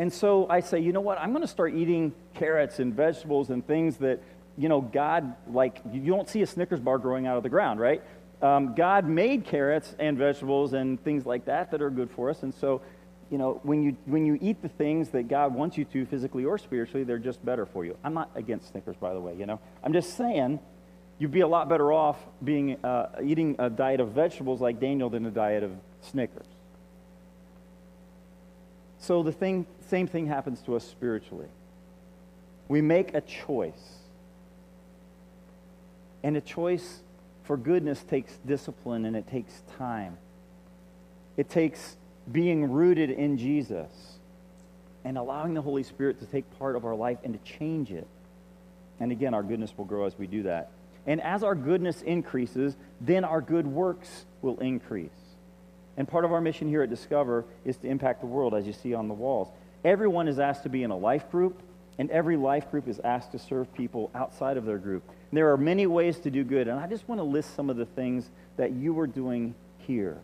And 0.00 0.10
so 0.10 0.48
I 0.48 0.60
say, 0.60 0.80
you 0.80 0.92
know 0.92 1.02
what? 1.02 1.18
I'm 1.18 1.30
going 1.30 1.42
to 1.42 1.48
start 1.48 1.74
eating 1.74 2.14
carrots 2.32 2.78
and 2.78 2.94
vegetables 2.94 3.50
and 3.50 3.66
things 3.66 3.98
that, 3.98 4.22
you 4.56 4.70
know, 4.70 4.80
God, 4.80 5.34
like, 5.46 5.82
you 5.92 6.10
don't 6.10 6.26
see 6.26 6.40
a 6.40 6.46
Snickers 6.46 6.80
bar 6.80 6.96
growing 6.96 7.26
out 7.26 7.36
of 7.36 7.42
the 7.42 7.50
ground, 7.50 7.80
right? 7.80 8.02
Um, 8.40 8.74
God 8.74 9.06
made 9.06 9.44
carrots 9.44 9.94
and 9.98 10.16
vegetables 10.16 10.72
and 10.72 10.98
things 11.04 11.26
like 11.26 11.44
that 11.44 11.70
that 11.72 11.82
are 11.82 11.90
good 11.90 12.10
for 12.10 12.30
us. 12.30 12.42
And 12.42 12.54
so 12.54 12.80
you 13.30 13.38
know, 13.38 13.60
when 13.62 13.82
you, 13.82 13.96
when 14.06 14.26
you 14.26 14.38
eat 14.40 14.60
the 14.60 14.68
things 14.68 15.10
that 15.10 15.28
God 15.28 15.54
wants 15.54 15.78
you 15.78 15.84
to 15.84 16.04
physically 16.06 16.44
or 16.44 16.58
spiritually, 16.58 17.04
they're 17.04 17.18
just 17.18 17.44
better 17.44 17.64
for 17.64 17.84
you. 17.84 17.96
I'm 18.02 18.14
not 18.14 18.30
against 18.34 18.70
Snickers, 18.70 18.96
by 18.96 19.14
the 19.14 19.20
way, 19.20 19.36
you 19.36 19.46
know. 19.46 19.60
I'm 19.84 19.92
just 19.92 20.16
saying 20.16 20.58
you'd 21.18 21.30
be 21.30 21.42
a 21.42 21.46
lot 21.46 21.68
better 21.68 21.92
off 21.92 22.16
being, 22.42 22.84
uh, 22.84 23.20
eating 23.22 23.54
a 23.58 23.70
diet 23.70 24.00
of 24.00 24.12
vegetables 24.12 24.60
like 24.60 24.80
Daniel 24.80 25.10
than 25.10 25.26
a 25.26 25.30
diet 25.30 25.62
of 25.62 25.72
Snickers. 26.00 26.46
So 29.00 29.22
the 29.22 29.32
thing, 29.32 29.66
same 29.88 30.06
thing 30.06 30.26
happens 30.26 30.60
to 30.62 30.76
us 30.76 30.84
spiritually. 30.84 31.48
We 32.68 32.82
make 32.82 33.14
a 33.14 33.22
choice. 33.22 33.98
And 36.22 36.36
a 36.36 36.40
choice 36.40 37.00
for 37.44 37.56
goodness 37.56 38.02
takes 38.02 38.36
discipline 38.46 39.06
and 39.06 39.16
it 39.16 39.26
takes 39.26 39.62
time. 39.78 40.18
It 41.36 41.48
takes 41.48 41.96
being 42.30 42.70
rooted 42.70 43.10
in 43.10 43.38
Jesus 43.38 43.90
and 45.04 45.16
allowing 45.16 45.54
the 45.54 45.62
Holy 45.62 45.82
Spirit 45.82 46.20
to 46.20 46.26
take 46.26 46.44
part 46.58 46.76
of 46.76 46.84
our 46.84 46.94
life 46.94 47.18
and 47.24 47.32
to 47.32 47.52
change 47.58 47.90
it. 47.90 48.06
And 49.00 49.10
again, 49.10 49.32
our 49.32 49.42
goodness 49.42 49.72
will 49.76 49.86
grow 49.86 50.04
as 50.04 50.18
we 50.18 50.26
do 50.26 50.42
that. 50.42 50.70
And 51.06 51.22
as 51.22 51.42
our 51.42 51.54
goodness 51.54 52.02
increases, 52.02 52.76
then 53.00 53.24
our 53.24 53.40
good 53.40 53.66
works 53.66 54.26
will 54.42 54.60
increase. 54.60 55.10
And 56.00 56.08
part 56.08 56.24
of 56.24 56.32
our 56.32 56.40
mission 56.40 56.66
here 56.66 56.80
at 56.80 56.88
Discover 56.88 57.44
is 57.66 57.76
to 57.76 57.86
impact 57.86 58.22
the 58.22 58.26
world, 58.26 58.54
as 58.54 58.66
you 58.66 58.72
see 58.72 58.94
on 58.94 59.06
the 59.06 59.12
walls. 59.12 59.48
Everyone 59.84 60.28
is 60.28 60.38
asked 60.38 60.62
to 60.62 60.70
be 60.70 60.82
in 60.82 60.90
a 60.90 60.96
life 60.96 61.30
group, 61.30 61.60
and 61.98 62.10
every 62.10 62.38
life 62.38 62.70
group 62.70 62.88
is 62.88 62.98
asked 63.00 63.32
to 63.32 63.38
serve 63.38 63.70
people 63.74 64.10
outside 64.14 64.56
of 64.56 64.64
their 64.64 64.78
group. 64.78 65.02
And 65.06 65.36
there 65.36 65.52
are 65.52 65.58
many 65.58 65.86
ways 65.86 66.18
to 66.20 66.30
do 66.30 66.42
good, 66.42 66.68
and 66.68 66.80
I 66.80 66.86
just 66.86 67.06
want 67.06 67.18
to 67.18 67.22
list 67.22 67.54
some 67.54 67.68
of 67.68 67.76
the 67.76 67.84
things 67.84 68.30
that 68.56 68.72
you 68.72 68.98
are 68.98 69.06
doing 69.06 69.54
here. 69.76 70.16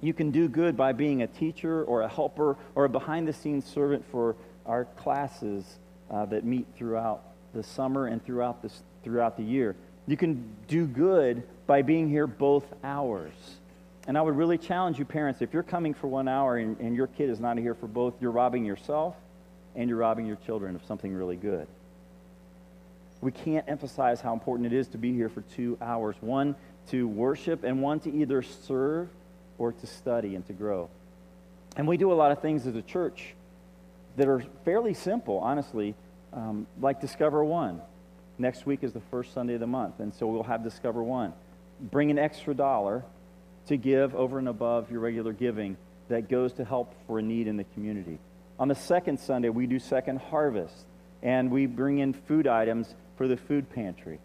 You 0.00 0.14
can 0.14 0.30
do 0.30 0.48
good 0.48 0.74
by 0.74 0.92
being 0.92 1.20
a 1.20 1.26
teacher 1.26 1.84
or 1.84 2.00
a 2.00 2.08
helper 2.08 2.56
or 2.74 2.86
a 2.86 2.88
behind 2.88 3.28
the 3.28 3.34
scenes 3.34 3.66
servant 3.66 4.06
for 4.10 4.36
our 4.64 4.86
classes 4.86 5.66
uh, 6.10 6.24
that 6.24 6.46
meet 6.46 6.66
throughout 6.78 7.20
the 7.52 7.62
summer 7.62 8.06
and 8.06 8.24
throughout, 8.24 8.62
this, 8.62 8.80
throughout 9.04 9.36
the 9.36 9.44
year. 9.44 9.76
You 10.06 10.16
can 10.16 10.56
do 10.66 10.86
good 10.86 11.42
by 11.66 11.82
being 11.82 12.08
here 12.08 12.26
both 12.26 12.64
hours. 12.82 13.34
And 14.06 14.16
I 14.16 14.22
would 14.22 14.36
really 14.36 14.58
challenge 14.58 14.98
you, 14.98 15.04
parents, 15.04 15.42
if 15.42 15.52
you're 15.52 15.64
coming 15.64 15.92
for 15.92 16.06
one 16.06 16.28
hour 16.28 16.56
and, 16.58 16.78
and 16.78 16.94
your 16.94 17.08
kid 17.08 17.28
is 17.28 17.40
not 17.40 17.58
here 17.58 17.74
for 17.74 17.88
both, 17.88 18.14
you're 18.20 18.30
robbing 18.30 18.64
yourself 18.64 19.16
and 19.74 19.88
you're 19.88 19.98
robbing 19.98 20.26
your 20.26 20.36
children 20.36 20.76
of 20.76 20.84
something 20.84 21.12
really 21.12 21.36
good. 21.36 21.66
We 23.20 23.32
can't 23.32 23.68
emphasize 23.68 24.20
how 24.20 24.32
important 24.32 24.72
it 24.72 24.76
is 24.76 24.88
to 24.88 24.98
be 24.98 25.12
here 25.12 25.28
for 25.28 25.40
two 25.40 25.76
hours 25.80 26.14
one 26.20 26.54
to 26.90 27.08
worship 27.08 27.64
and 27.64 27.82
one 27.82 27.98
to 28.00 28.12
either 28.12 28.42
serve 28.42 29.08
or 29.58 29.72
to 29.72 29.86
study 29.86 30.36
and 30.36 30.46
to 30.46 30.52
grow. 30.52 30.88
And 31.76 31.88
we 31.88 31.96
do 31.96 32.12
a 32.12 32.14
lot 32.14 32.30
of 32.30 32.40
things 32.40 32.66
as 32.66 32.76
a 32.76 32.82
church 32.82 33.34
that 34.16 34.28
are 34.28 34.42
fairly 34.64 34.94
simple, 34.94 35.38
honestly, 35.38 35.94
um, 36.32 36.66
like 36.80 37.00
Discover 37.00 37.44
One. 37.44 37.80
Next 38.38 38.66
week 38.66 38.84
is 38.84 38.92
the 38.92 39.00
first 39.10 39.32
Sunday 39.32 39.54
of 39.54 39.60
the 39.60 39.66
month, 39.66 39.98
and 39.98 40.14
so 40.14 40.26
we'll 40.26 40.42
have 40.44 40.62
Discover 40.62 41.02
One. 41.02 41.32
Bring 41.80 42.10
an 42.10 42.18
extra 42.18 42.54
dollar 42.54 43.04
to 43.66 43.76
give 43.76 44.14
over 44.14 44.38
and 44.38 44.48
above 44.48 44.90
your 44.90 45.00
regular 45.00 45.32
giving 45.32 45.76
that 46.08 46.28
goes 46.28 46.52
to 46.54 46.64
help 46.64 46.94
for 47.06 47.18
a 47.18 47.22
need 47.22 47.46
in 47.46 47.56
the 47.56 47.64
community. 47.64 48.18
On 48.58 48.68
the 48.68 48.74
second 48.74 49.18
Sunday, 49.18 49.48
we 49.48 49.66
do 49.66 49.78
Second 49.78 50.18
Harvest, 50.18 50.86
and 51.22 51.50
we 51.50 51.66
bring 51.66 51.98
in 51.98 52.12
food 52.12 52.46
items 52.46 52.94
for 53.16 53.28
the 53.28 53.36
food 53.36 53.68
pantry. 53.70 54.18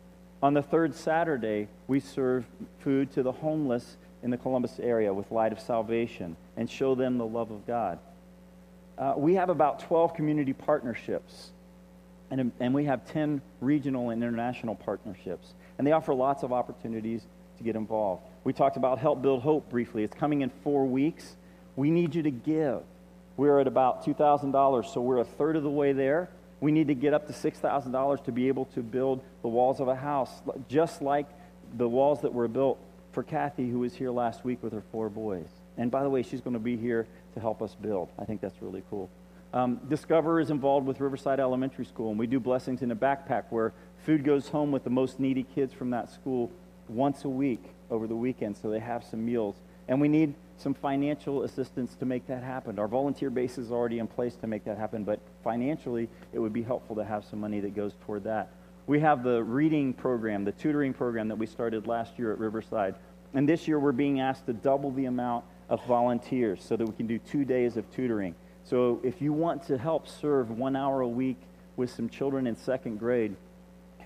On 0.43 0.53
the 0.53 0.61
third 0.61 0.95
Saturday, 0.95 1.67
we 1.87 1.99
serve 1.99 2.45
food 2.79 3.11
to 3.13 3.23
the 3.23 3.31
homeless 3.31 3.97
in 4.23 4.29
the 4.29 4.37
Columbus 4.37 4.79
area 4.79 5.13
with 5.13 5.31
Light 5.31 5.51
of 5.51 5.59
Salvation 5.59 6.35
and 6.55 6.69
show 6.69 6.95
them 6.95 7.17
the 7.17 7.25
love 7.25 7.51
of 7.51 7.65
God. 7.67 7.99
Uh, 8.97 9.13
we 9.17 9.35
have 9.35 9.49
about 9.49 9.79
12 9.79 10.13
community 10.13 10.53
partnerships, 10.53 11.51
and, 12.29 12.51
and 12.59 12.73
we 12.73 12.85
have 12.85 13.05
10 13.11 13.41
regional 13.59 14.11
and 14.11 14.21
international 14.21 14.75
partnerships. 14.75 15.53
And 15.77 15.87
they 15.87 15.91
offer 15.91 16.13
lots 16.13 16.43
of 16.43 16.53
opportunities 16.53 17.23
to 17.61 17.65
get 17.65 17.75
involved. 17.75 18.23
We 18.43 18.53
talked 18.53 18.77
about 18.77 18.99
Help 18.99 19.21
Build 19.21 19.41
Hope 19.41 19.69
briefly. 19.69 20.03
It's 20.03 20.15
coming 20.15 20.41
in 20.41 20.49
four 20.63 20.85
weeks. 20.85 21.35
We 21.75 21.89
need 21.91 22.15
you 22.15 22.23
to 22.23 22.31
give. 22.31 22.81
We're 23.37 23.59
at 23.59 23.67
about 23.67 24.05
$2,000, 24.05 24.85
so 24.85 25.01
we're 25.01 25.19
a 25.19 25.25
third 25.25 25.55
of 25.55 25.63
the 25.63 25.69
way 25.69 25.93
there. 25.93 26.29
We 26.59 26.71
need 26.71 26.87
to 26.87 26.95
get 26.95 27.13
up 27.13 27.27
to 27.27 27.33
$6,000 27.33 28.23
to 28.25 28.31
be 28.31 28.47
able 28.47 28.65
to 28.65 28.81
build 28.81 29.23
the 29.41 29.47
walls 29.47 29.79
of 29.79 29.87
a 29.87 29.95
house, 29.95 30.31
just 30.67 31.01
like 31.01 31.27
the 31.77 31.87
walls 31.87 32.21
that 32.21 32.33
were 32.33 32.47
built 32.47 32.77
for 33.13 33.23
Kathy, 33.23 33.69
who 33.69 33.79
was 33.79 33.95
here 33.95 34.11
last 34.11 34.43
week 34.43 34.61
with 34.61 34.73
her 34.73 34.83
four 34.91 35.09
boys. 35.09 35.47
And 35.77 35.89
by 35.89 36.03
the 36.03 36.09
way, 36.09 36.23
she's 36.23 36.41
going 36.41 36.53
to 36.53 36.59
be 36.59 36.77
here 36.77 37.07
to 37.33 37.39
help 37.39 37.61
us 37.61 37.75
build. 37.75 38.09
I 38.19 38.25
think 38.25 38.41
that's 38.41 38.61
really 38.61 38.83
cool. 38.89 39.09
Um, 39.53 39.81
Discover 39.89 40.39
is 40.39 40.49
involved 40.49 40.87
with 40.87 40.99
Riverside 40.99 41.39
Elementary 41.39 41.85
School, 41.85 42.09
and 42.09 42.19
we 42.19 42.27
do 42.27 42.39
blessings 42.39 42.81
in 42.81 42.91
a 42.91 42.95
backpack 42.95 43.45
where 43.49 43.73
food 44.05 44.23
goes 44.23 44.47
home 44.47 44.71
with 44.71 44.83
the 44.83 44.89
most 44.89 45.19
needy 45.19 45.43
kids 45.43 45.73
from 45.73 45.89
that 45.89 46.09
school 46.09 46.51
once 46.87 47.25
a 47.25 47.29
week 47.29 47.63
over 47.89 48.07
the 48.07 48.15
weekend 48.15 48.57
so 48.57 48.69
they 48.69 48.79
have 48.79 49.03
some 49.03 49.25
meals. 49.25 49.55
And 49.87 49.99
we 49.99 50.07
need 50.07 50.33
some 50.57 50.73
financial 50.73 51.43
assistance 51.43 51.95
to 51.95 52.05
make 52.05 52.27
that 52.27 52.43
happen. 52.43 52.77
Our 52.79 52.87
volunteer 52.87 53.29
base 53.29 53.57
is 53.57 53.71
already 53.71 53.99
in 53.99 54.07
place 54.07 54.35
to 54.37 54.47
make 54.47 54.63
that 54.65 54.77
happen, 54.77 55.03
but 55.03 55.19
financially, 55.43 56.07
it 56.33 56.39
would 56.39 56.53
be 56.53 56.61
helpful 56.61 56.95
to 56.97 57.03
have 57.03 57.25
some 57.25 57.39
money 57.39 57.59
that 57.59 57.75
goes 57.75 57.93
toward 58.05 58.23
that. 58.25 58.49
We 58.87 58.99
have 58.99 59.23
the 59.23 59.43
reading 59.43 59.93
program, 59.93 60.43
the 60.45 60.51
tutoring 60.51 60.93
program 60.93 61.27
that 61.29 61.37
we 61.37 61.47
started 61.47 61.87
last 61.87 62.17
year 62.17 62.31
at 62.31 62.39
Riverside. 62.39 62.95
And 63.33 63.47
this 63.47 63.67
year, 63.67 63.79
we're 63.79 63.91
being 63.91 64.19
asked 64.19 64.45
to 64.47 64.53
double 64.53 64.91
the 64.91 65.05
amount 65.05 65.45
of 65.69 65.83
volunteers 65.85 66.63
so 66.63 66.75
that 66.75 66.85
we 66.85 66.93
can 66.93 67.07
do 67.07 67.17
two 67.17 67.45
days 67.45 67.77
of 67.77 67.89
tutoring. 67.91 68.35
So 68.63 68.99
if 69.03 69.21
you 69.21 69.33
want 69.33 69.65
to 69.67 69.77
help 69.77 70.07
serve 70.07 70.51
one 70.51 70.75
hour 70.75 71.01
a 71.01 71.07
week 71.07 71.37
with 71.75 71.89
some 71.89 72.09
children 72.09 72.45
in 72.45 72.55
second 72.55 72.99
grade 72.99 73.35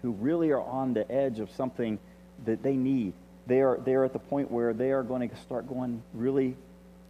who 0.01 0.11
really 0.11 0.51
are 0.51 0.61
on 0.61 0.93
the 0.93 1.11
edge 1.11 1.39
of 1.39 1.49
something 1.51 1.99
that 2.45 2.61
they 2.63 2.75
need, 2.75 3.13
they 3.47 3.61
are, 3.61 3.79
they 3.83 3.93
are 3.93 4.03
at 4.03 4.13
the 4.13 4.19
point 4.19 4.51
where 4.51 4.73
they 4.73 4.91
are 4.91 5.03
going 5.03 5.29
to 5.29 5.35
start 5.37 5.67
going 5.67 6.01
really 6.13 6.55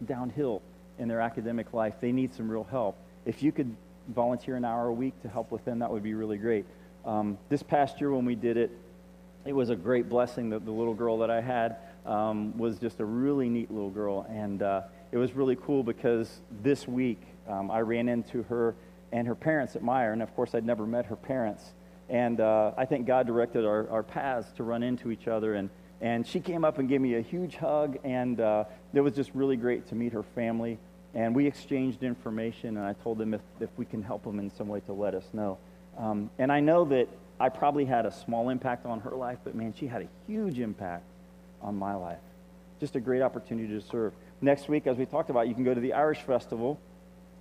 downhill 0.04 0.62
in 0.98 1.08
their 1.08 1.20
academic 1.20 1.72
life. 1.72 1.94
They 2.00 2.12
need 2.12 2.34
some 2.34 2.50
real 2.50 2.64
help. 2.64 2.96
If 3.24 3.42
you 3.42 3.52
could 3.52 3.74
volunteer 4.08 4.56
an 4.56 4.64
hour 4.64 4.88
a 4.88 4.92
week 4.92 5.20
to 5.22 5.28
help 5.28 5.50
with 5.50 5.64
them, 5.64 5.80
that 5.80 5.90
would 5.90 6.02
be 6.02 6.14
really 6.14 6.38
great. 6.38 6.64
Um, 7.04 7.38
this 7.48 7.62
past 7.62 8.00
year 8.00 8.12
when 8.12 8.24
we 8.24 8.34
did 8.34 8.56
it, 8.56 8.70
it 9.44 9.52
was 9.52 9.70
a 9.70 9.76
great 9.76 10.08
blessing 10.08 10.50
that 10.50 10.64
the 10.64 10.70
little 10.70 10.94
girl 10.94 11.18
that 11.18 11.30
I 11.30 11.40
had 11.40 11.76
um, 12.04 12.56
was 12.58 12.78
just 12.78 13.00
a 13.00 13.04
really 13.04 13.48
neat 13.48 13.70
little 13.70 13.90
girl. 13.90 14.26
And 14.28 14.62
uh, 14.62 14.82
it 15.12 15.18
was 15.18 15.32
really 15.32 15.56
cool 15.56 15.82
because 15.82 16.40
this 16.62 16.88
week 16.88 17.20
um, 17.48 17.70
I 17.70 17.80
ran 17.80 18.08
into 18.08 18.42
her 18.44 18.74
and 19.12 19.26
her 19.26 19.36
parents 19.36 19.76
at 19.76 19.82
Meijer. 19.82 20.12
And 20.12 20.22
of 20.22 20.34
course, 20.34 20.54
I'd 20.54 20.66
never 20.66 20.84
met 20.84 21.06
her 21.06 21.16
parents. 21.16 21.62
And 22.08 22.40
uh, 22.40 22.72
I 22.76 22.84
think 22.84 23.06
God 23.06 23.26
directed 23.26 23.64
our, 23.64 23.88
our 23.90 24.02
paths 24.02 24.50
to 24.56 24.62
run 24.62 24.82
into 24.82 25.10
each 25.10 25.28
other. 25.28 25.54
And, 25.54 25.70
and 26.00 26.26
she 26.26 26.40
came 26.40 26.64
up 26.64 26.78
and 26.78 26.88
gave 26.88 27.00
me 27.00 27.14
a 27.14 27.20
huge 27.20 27.56
hug. 27.56 27.98
And 28.04 28.40
uh, 28.40 28.64
it 28.94 29.00
was 29.00 29.14
just 29.14 29.30
really 29.34 29.56
great 29.56 29.88
to 29.88 29.94
meet 29.94 30.12
her 30.12 30.22
family. 30.22 30.78
And 31.14 31.34
we 31.34 31.46
exchanged 31.46 32.02
information. 32.02 32.76
And 32.76 32.86
I 32.86 32.92
told 32.92 33.18
them 33.18 33.34
if, 33.34 33.40
if 33.60 33.70
we 33.76 33.84
can 33.84 34.02
help 34.02 34.24
them 34.24 34.38
in 34.38 34.50
some 34.54 34.68
way 34.68 34.80
to 34.80 34.92
let 34.92 35.14
us 35.14 35.24
know. 35.32 35.58
Um, 35.98 36.30
and 36.38 36.52
I 36.52 36.60
know 36.60 36.84
that 36.86 37.08
I 37.38 37.48
probably 37.48 37.84
had 37.84 38.06
a 38.06 38.12
small 38.12 38.48
impact 38.48 38.86
on 38.86 39.00
her 39.00 39.10
life, 39.10 39.38
but 39.44 39.54
man, 39.54 39.74
she 39.76 39.86
had 39.86 40.02
a 40.02 40.08
huge 40.26 40.58
impact 40.58 41.04
on 41.60 41.76
my 41.76 41.94
life. 41.94 42.18
Just 42.80 42.96
a 42.96 43.00
great 43.00 43.22
opportunity 43.22 43.68
to 43.68 43.80
serve. 43.80 44.12
Next 44.40 44.68
week, 44.68 44.86
as 44.86 44.96
we 44.96 45.06
talked 45.06 45.30
about, 45.30 45.48
you 45.48 45.54
can 45.54 45.64
go 45.64 45.74
to 45.74 45.80
the 45.80 45.94
Irish 45.94 46.20
Festival 46.20 46.78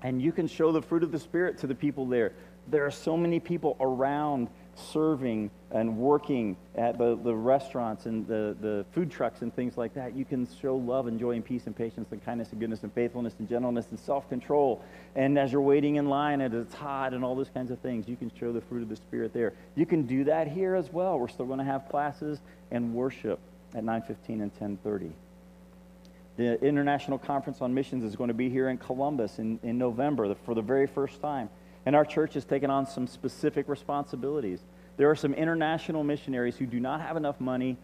and 0.02 0.22
you 0.22 0.32
can 0.32 0.48
show 0.48 0.72
the 0.72 0.82
fruit 0.82 1.04
of 1.04 1.12
the 1.12 1.20
Spirit 1.20 1.60
to 1.60 1.68
the 1.68 1.76
people 1.76 2.06
there. 2.06 2.34
There 2.68 2.86
are 2.86 2.92
so 2.92 3.16
many 3.16 3.40
people 3.40 3.78
around 3.80 4.50
serving 4.76 5.50
and 5.72 5.98
working 5.98 6.58
at 6.76 6.98
the, 6.98 7.18
the 7.22 7.34
restaurants 7.34 8.06
and 8.06 8.28
the, 8.28 8.56
the 8.60 8.86
food 8.92 9.10
trucks 9.10 9.42
and 9.42 9.54
things 9.56 9.78
like 9.78 9.94
that, 9.94 10.16
you 10.16 10.26
can 10.26 10.48
show 10.62 10.76
love 10.76 11.08
and 11.08 11.20
joy 11.20 11.32
and 11.32 11.46
peace 11.46 11.66
and 11.66 11.76
patience 11.76 12.08
and 12.12 12.24
kindness 12.24 12.52
and 12.52 12.60
goodness 12.60 12.84
and 12.84 12.94
faithfulness 12.94 13.34
and 13.40 13.48
gentleness 13.48 13.88
and 13.90 14.00
self-control. 14.00 14.84
And 15.16 15.40
as 15.40 15.52
you're 15.52 15.62
waiting 15.62 15.96
in 15.96 16.10
line 16.10 16.42
and 16.42 16.54
it's 16.54 16.74
hot 16.74 17.14
and 17.14 17.24
all 17.24 17.36
those 17.36 17.50
kinds 17.50 17.72
of 17.72 17.80
things, 17.80 18.08
you 18.08 18.16
can 18.16 18.32
show 18.38 18.52
the 18.52 18.62
fruit 18.62 18.84
of 18.84 18.90
the 18.90 18.96
Spirit 18.96 19.34
there. 19.34 19.54
You 19.76 19.86
can 19.86 20.04
do 20.04 20.26
that 20.26 20.48
here 20.48 20.76
as 20.76 20.92
well. 20.92 21.20
We're 21.20 21.28
still 21.28 21.46
going 21.46 21.60
to 21.60 21.66
have 21.66 21.90
classes 21.90 22.40
and 22.72 22.94
worship 22.94 23.40
at 23.74 23.84
9.15 23.84 24.16
and 24.42 24.80
10.30. 24.84 25.12
The 26.38 26.62
International 26.62 27.18
Conference 27.18 27.62
on 27.62 27.74
Missions 27.74 28.04
is 28.04 28.18
going 28.18 28.28
to 28.28 28.34
be 28.34 28.50
here 28.50 28.68
in 28.68 28.78
Columbus 28.78 29.40
in, 29.40 29.58
in 29.64 29.78
November 29.78 30.36
for 30.46 30.54
the 30.54 30.62
very 30.62 30.86
first 30.86 31.22
time. 31.22 31.50
And 31.86 31.96
our 31.96 32.06
church 32.06 32.34
has 32.34 32.46
taken 32.46 32.70
on 32.70 32.88
some 32.88 33.08
specific 33.08 33.68
responsibilities. 33.68 34.60
There 34.98 35.10
are 35.10 35.16
some 35.16 35.34
international 35.34 36.04
missionaries 36.04 36.56
who 36.56 36.66
do 36.66 36.80
not 36.80 37.02
have 37.02 37.18
enough 37.18 37.40
money 37.40 37.78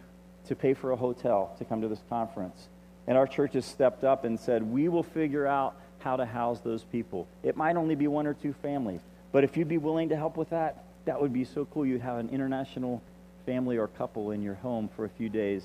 to 0.47 0.55
pay 0.55 0.73
for 0.73 0.91
a 0.91 0.95
hotel 0.95 1.55
to 1.59 1.65
come 1.65 1.81
to 1.81 1.87
this 1.87 2.01
conference. 2.09 2.67
And 3.07 3.17
our 3.17 3.27
church 3.27 3.53
has 3.53 3.65
stepped 3.65 4.03
up 4.03 4.25
and 4.25 4.39
said, 4.39 4.63
we 4.63 4.89
will 4.89 5.03
figure 5.03 5.45
out 5.45 5.75
how 5.99 6.15
to 6.15 6.25
house 6.25 6.61
those 6.61 6.83
people. 6.83 7.27
It 7.43 7.55
might 7.55 7.75
only 7.75 7.95
be 7.95 8.07
one 8.07 8.25
or 8.25 8.33
two 8.33 8.53
families, 8.53 9.01
but 9.31 9.43
if 9.43 9.55
you'd 9.55 9.67
be 9.67 9.77
willing 9.77 10.09
to 10.09 10.15
help 10.15 10.37
with 10.37 10.49
that, 10.49 10.83
that 11.05 11.21
would 11.21 11.33
be 11.33 11.43
so 11.43 11.65
cool. 11.65 11.85
You'd 11.85 12.01
have 12.01 12.17
an 12.17 12.29
international 12.29 13.01
family 13.45 13.77
or 13.77 13.87
couple 13.87 14.31
in 14.31 14.41
your 14.41 14.55
home 14.55 14.89
for 14.95 15.05
a 15.05 15.09
few 15.09 15.29
days, 15.29 15.63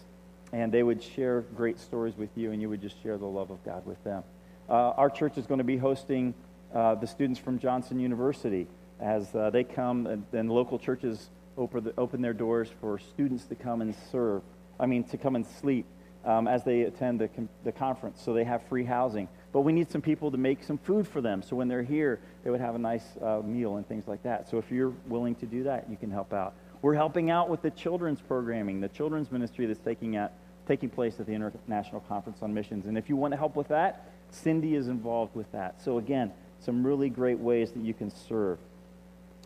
and 0.53 0.73
they 0.73 0.83
would 0.83 1.03
share 1.03 1.43
great 1.57 1.79
stories 1.79 2.17
with 2.17 2.31
you, 2.37 2.53
and 2.53 2.61
you 2.61 2.69
would 2.69 2.83
just 2.83 3.03
share 3.03 3.19
the 3.19 3.27
love 3.27 3.51
of 3.51 3.65
God 3.65 3.87
with 3.87 4.03
them. 4.05 4.23
Uh, 4.69 4.73
our 4.73 5.11
church 5.11 5.39
is 5.39 5.47
going 5.47 5.59
to 5.59 5.65
be 5.65 5.77
hosting 5.77 6.35
uh, 6.75 6.95
the 6.95 7.07
students 7.07 7.41
from 7.41 7.59
Johnson 7.59 7.99
University 7.99 8.67
as 9.01 9.35
uh, 9.35 9.51
they 9.51 9.65
come 9.65 10.07
and, 10.07 10.25
and 10.33 10.51
local 10.51 10.79
churches 10.79 11.31
open, 11.57 11.85
the, 11.85 11.95
open 11.99 12.23
their 12.23 12.33
doors 12.33 12.69
for 12.81 12.99
students 12.99 13.45
to 13.45 13.55
come 13.55 13.81
and 13.81 13.95
serve, 14.11 14.43
I 14.79 14.87
mean, 14.87 15.05
to 15.05 15.19
come 15.19 15.37
and 15.37 15.47
sleep 15.47 15.87
um, 16.25 16.49
as 16.49 16.65
they 16.65 16.83
attend 16.83 17.21
the, 17.21 17.31
the 17.65 17.73
conference. 17.73 18.21
So 18.23 18.33
they 18.33 18.45
have 18.45 18.63
free 18.69 18.85
housing. 18.85 19.29
But 19.53 19.61
we 19.61 19.73
need 19.73 19.91
some 19.91 20.03
people 20.03 20.31
to 20.33 20.37
make 20.37 20.63
some 20.65 20.77
food 20.79 21.07
for 21.07 21.21
them. 21.21 21.43
So 21.43 21.57
when 21.57 21.69
they're 21.69 21.83
here, 21.83 22.21
they 22.45 22.51
would 22.51 22.61
have 22.61 22.75
a 22.75 22.79
nice 22.79 23.05
uh, 23.23 23.41
meal 23.45 23.77
and 23.77 23.89
things 23.89 24.07
like 24.07 24.23
that. 24.25 24.51
So 24.51 24.59
if 24.59 24.71
you're 24.71 24.93
willing 25.09 25.35
to 25.37 25.47
do 25.47 25.63
that, 25.65 25.89
you 25.89 25.97
can 25.97 26.11
help 26.11 26.33
out. 26.33 26.55
We're 26.83 26.95
helping 26.95 27.31
out 27.31 27.49
with 27.49 27.63
the 27.63 27.71
children's 27.71 28.21
programming, 28.21 28.81
the 28.81 28.89
children's 28.89 29.33
ministry 29.33 29.67
that's 29.67 29.81
taking, 29.81 30.17
at, 30.17 30.35
taking 30.69 30.91
place 30.91 31.19
at 31.21 31.27
the 31.27 31.33
International 31.33 32.01
Conference 32.03 32.39
on 32.43 32.53
Missions. 32.53 32.87
And 32.87 32.99
if 32.99 33.09
you 33.09 33.17
want 33.17 33.33
to 33.33 33.39
help 33.39 33.57
with 33.57 33.69
that, 33.69 34.11
Cindy 34.31 34.75
is 34.75 34.89
involved 34.89 35.35
with 35.35 35.51
that. 35.53 35.81
So 35.83 35.99
again, 35.99 36.33
some 36.67 36.85
really 36.85 37.09
great 37.09 37.39
ways 37.39 37.71
that 37.71 37.83
you 37.83 37.95
can 37.95 38.11
serve. 38.11 38.59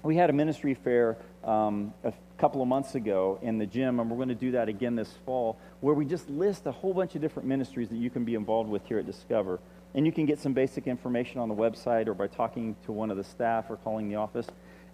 We 0.02 0.16
had 0.16 0.30
a 0.30 0.32
ministry 0.32 0.72
fair 0.72 1.18
um, 1.44 1.92
a 2.02 2.14
couple 2.38 2.62
of 2.62 2.68
months 2.68 2.94
ago 2.94 3.38
in 3.42 3.58
the 3.58 3.66
gym, 3.66 4.00
and 4.00 4.10
we're 4.10 4.16
going 4.16 4.30
to 4.30 4.34
do 4.34 4.52
that 4.52 4.70
again 4.70 4.96
this 4.96 5.12
fall, 5.26 5.58
where 5.82 5.94
we 5.94 6.06
just 6.06 6.30
list 6.30 6.64
a 6.64 6.72
whole 6.72 6.94
bunch 6.94 7.14
of 7.14 7.20
different 7.20 7.46
ministries 7.46 7.90
that 7.90 7.98
you 7.98 8.08
can 8.08 8.24
be 8.24 8.34
involved 8.34 8.70
with 8.70 8.86
here 8.86 8.98
at 8.98 9.04
Discover. 9.04 9.60
And 9.94 10.06
you 10.06 10.12
can 10.12 10.24
get 10.24 10.38
some 10.38 10.54
basic 10.54 10.86
information 10.86 11.40
on 11.40 11.50
the 11.50 11.54
website 11.54 12.06
or 12.06 12.14
by 12.14 12.26
talking 12.26 12.74
to 12.86 12.92
one 12.92 13.10
of 13.10 13.18
the 13.18 13.24
staff 13.24 13.66
or 13.68 13.76
calling 13.76 14.08
the 14.08 14.16
office. 14.16 14.46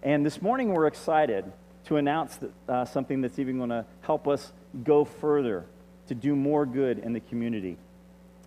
And 0.03 0.27
this 0.27 0.43
morning, 0.43 0.75
we're 0.75 0.89
excited 0.89 1.45
to 1.85 1.97
announce 1.97 2.39
that, 2.39 2.51
uh, 2.69 2.85
something 2.87 3.21
that's 3.21 3.39
even 3.39 3.59
going 3.59 3.71
to 3.71 3.85
help 4.01 4.27
us 4.27 4.53
go 4.83 5.05
further 5.05 5.65
to 6.09 6.15
do 6.17 6.35
more 6.35 6.67
good 6.67 6.99
in 6.99 7.13
the 7.13 7.21
community. 7.21 7.77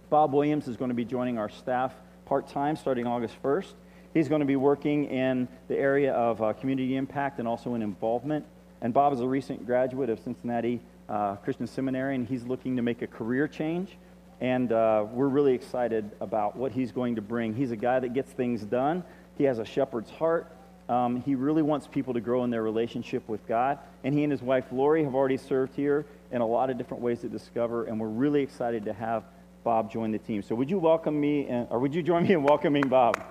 Bob 0.10 0.34
Williams 0.34 0.68
is 0.68 0.76
going 0.76 0.89
to 0.89 0.96
be 0.96 1.06
joining 1.06 1.38
our 1.38 1.50
staff 1.50 1.94
part 2.30 2.48
time 2.48 2.76
starting 2.76 3.08
August 3.08 3.42
1st. 3.42 3.74
He's 4.13 4.30
going 4.30 4.42
to 4.42 4.46
be 4.46 4.56
working 4.56 5.06
in 5.06 5.48
the 5.68 5.76
area 5.76 6.13
of 6.13 6.39
uh, 6.39 6.54
community 6.54 6.96
impact 6.96 7.39
and 7.39 7.48
also 7.48 7.74
in 7.74 7.82
involvement. 7.82 8.46
And 8.82 8.94
Bob 8.94 9.13
is 9.13 9.20
a 9.20 9.28
recent 9.28 9.65
graduate 9.65 10.12
of 10.12 10.20
Cincinnati 10.20 10.80
uh, 11.10 11.38
Christian 11.38 11.65
Seminary, 11.65 12.13
and 12.13 12.28
he's 12.28 12.44
looking 12.44 12.76
to 12.76 12.84
make 12.84 13.02
a 13.02 13.08
career 13.08 13.48
change. 13.48 13.98
And 14.42 14.72
uh, 14.72 15.08
we're 15.12 15.28
really 15.28 15.56
excited 15.56 16.12
about 16.22 16.56
what 16.56 16.72
he's 16.72 16.92
going 16.92 17.15
to 17.15 17.22
bring. 17.24 17.56
He's 17.56 17.72
a 17.72 17.76
guy 17.76 18.00
that 18.00 18.13
gets 18.13 18.32
things 18.32 18.62
done. 18.62 19.04
He 19.36 19.46
has 19.46 19.58
a 19.58 19.65
shepherd's 19.65 20.12
heart. 20.12 20.56
Um, 20.88 21.24
he 21.24 21.34
really 21.34 21.63
wants 21.63 21.88
people 21.88 22.13
to 22.13 22.22
grow 22.22 22.44
in 22.44 22.52
their 22.52 22.62
relationship 22.62 23.28
with 23.28 23.44
God. 23.48 23.80
And 24.04 24.13
he 24.13 24.22
and 24.22 24.32
his 24.32 24.44
wife, 24.44 24.65
Lori, 24.72 25.04
have 25.04 25.15
already 25.15 25.38
served 25.38 25.76
here 25.76 26.06
in 26.32 26.42
a 26.42 26.48
lot 26.48 26.70
of 26.70 26.78
different 26.78 27.02
ways 27.02 27.22
to 27.22 27.28
discover. 27.28 27.86
And 27.86 28.00
we're 28.00 28.08
really 28.08 28.44
excited 28.44 28.86
to 28.86 28.94
have 28.94 29.24
Bob 29.63 29.91
join 29.91 30.12
the 30.12 30.19
team. 30.19 30.41
So 30.41 30.56
would 30.56 30.69
you 30.69 30.80
welcome 30.80 31.19
me, 31.19 31.48
in, 31.48 31.67
or 31.69 31.80
would 31.80 31.93
you 31.93 32.02
join 32.02 32.24
me 32.24 32.34
in 32.34 32.43
welcoming 32.43 32.88
Bob? 32.88 33.22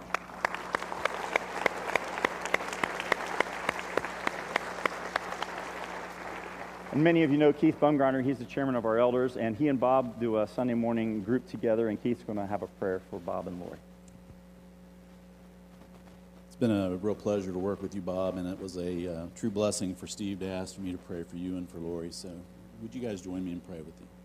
And 6.93 7.05
many 7.05 7.23
of 7.23 7.31
you 7.31 7.37
know 7.37 7.53
Keith 7.53 7.79
Bumgarner. 7.79 8.25
He's 8.25 8.38
the 8.38 8.45
chairman 8.45 8.75
of 8.75 8.85
our 8.85 8.99
elders, 8.99 9.37
and 9.37 9.57
he 9.57 9.69
and 9.69 9.79
Bob 9.79 10.19
do 10.19 10.38
a 10.38 10.49
Sunday 10.49 10.75
morning 10.75 11.23
group 11.23 11.47
together, 11.49 11.88
and 11.88 12.03
Keith's 12.03 12.25
going 12.25 12.38
to 12.38 12.47
have 12.47 12.62
a 12.62 12.67
prayer 12.67 13.01
for 13.09 13.21
Bob 13.21 13.47
and 13.47 13.61
Lori. 13.61 13.79
It's 16.49 16.57
been 16.57 16.73
a 16.73 16.97
real 16.97 17.14
pleasure 17.14 17.53
to 17.53 17.59
work 17.59 17.83
with 17.83 17.95
you, 17.95 18.01
Bob, 18.01 18.37
and 18.37 18.49
it 18.49 18.61
was 18.61 18.77
a 18.77 19.14
uh, 19.14 19.27
true 19.37 19.51
blessing 19.51 19.95
for 19.95 20.09
Steve 20.09 20.41
to 20.41 20.49
ask 20.49 20.75
for 20.75 20.81
me 20.81 20.91
to 20.91 20.99
pray 20.99 21.23
for 21.23 21.37
you 21.37 21.57
and 21.57 21.71
for 21.71 21.79
Lori. 21.79 22.09
So, 22.11 22.31
would 22.83 22.93
you 22.93 23.01
guys 23.01 23.21
join 23.21 23.45
me 23.45 23.53
in 23.53 23.61
prayer 23.61 23.83
with 23.85 23.95
you? 24.01 24.18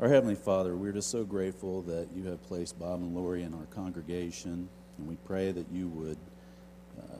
Our 0.00 0.08
Heavenly 0.08 0.34
Father, 0.34 0.74
we're 0.74 0.90
just 0.90 1.08
so 1.08 1.22
grateful 1.22 1.82
that 1.82 2.08
you 2.16 2.24
have 2.24 2.42
placed 2.42 2.80
Bob 2.80 3.00
and 3.00 3.14
Lori 3.14 3.44
in 3.44 3.54
our 3.54 3.66
congregation, 3.66 4.68
and 4.98 5.06
we 5.06 5.14
pray 5.24 5.52
that 5.52 5.70
you 5.70 5.86
would 5.86 6.18
uh, 6.98 7.18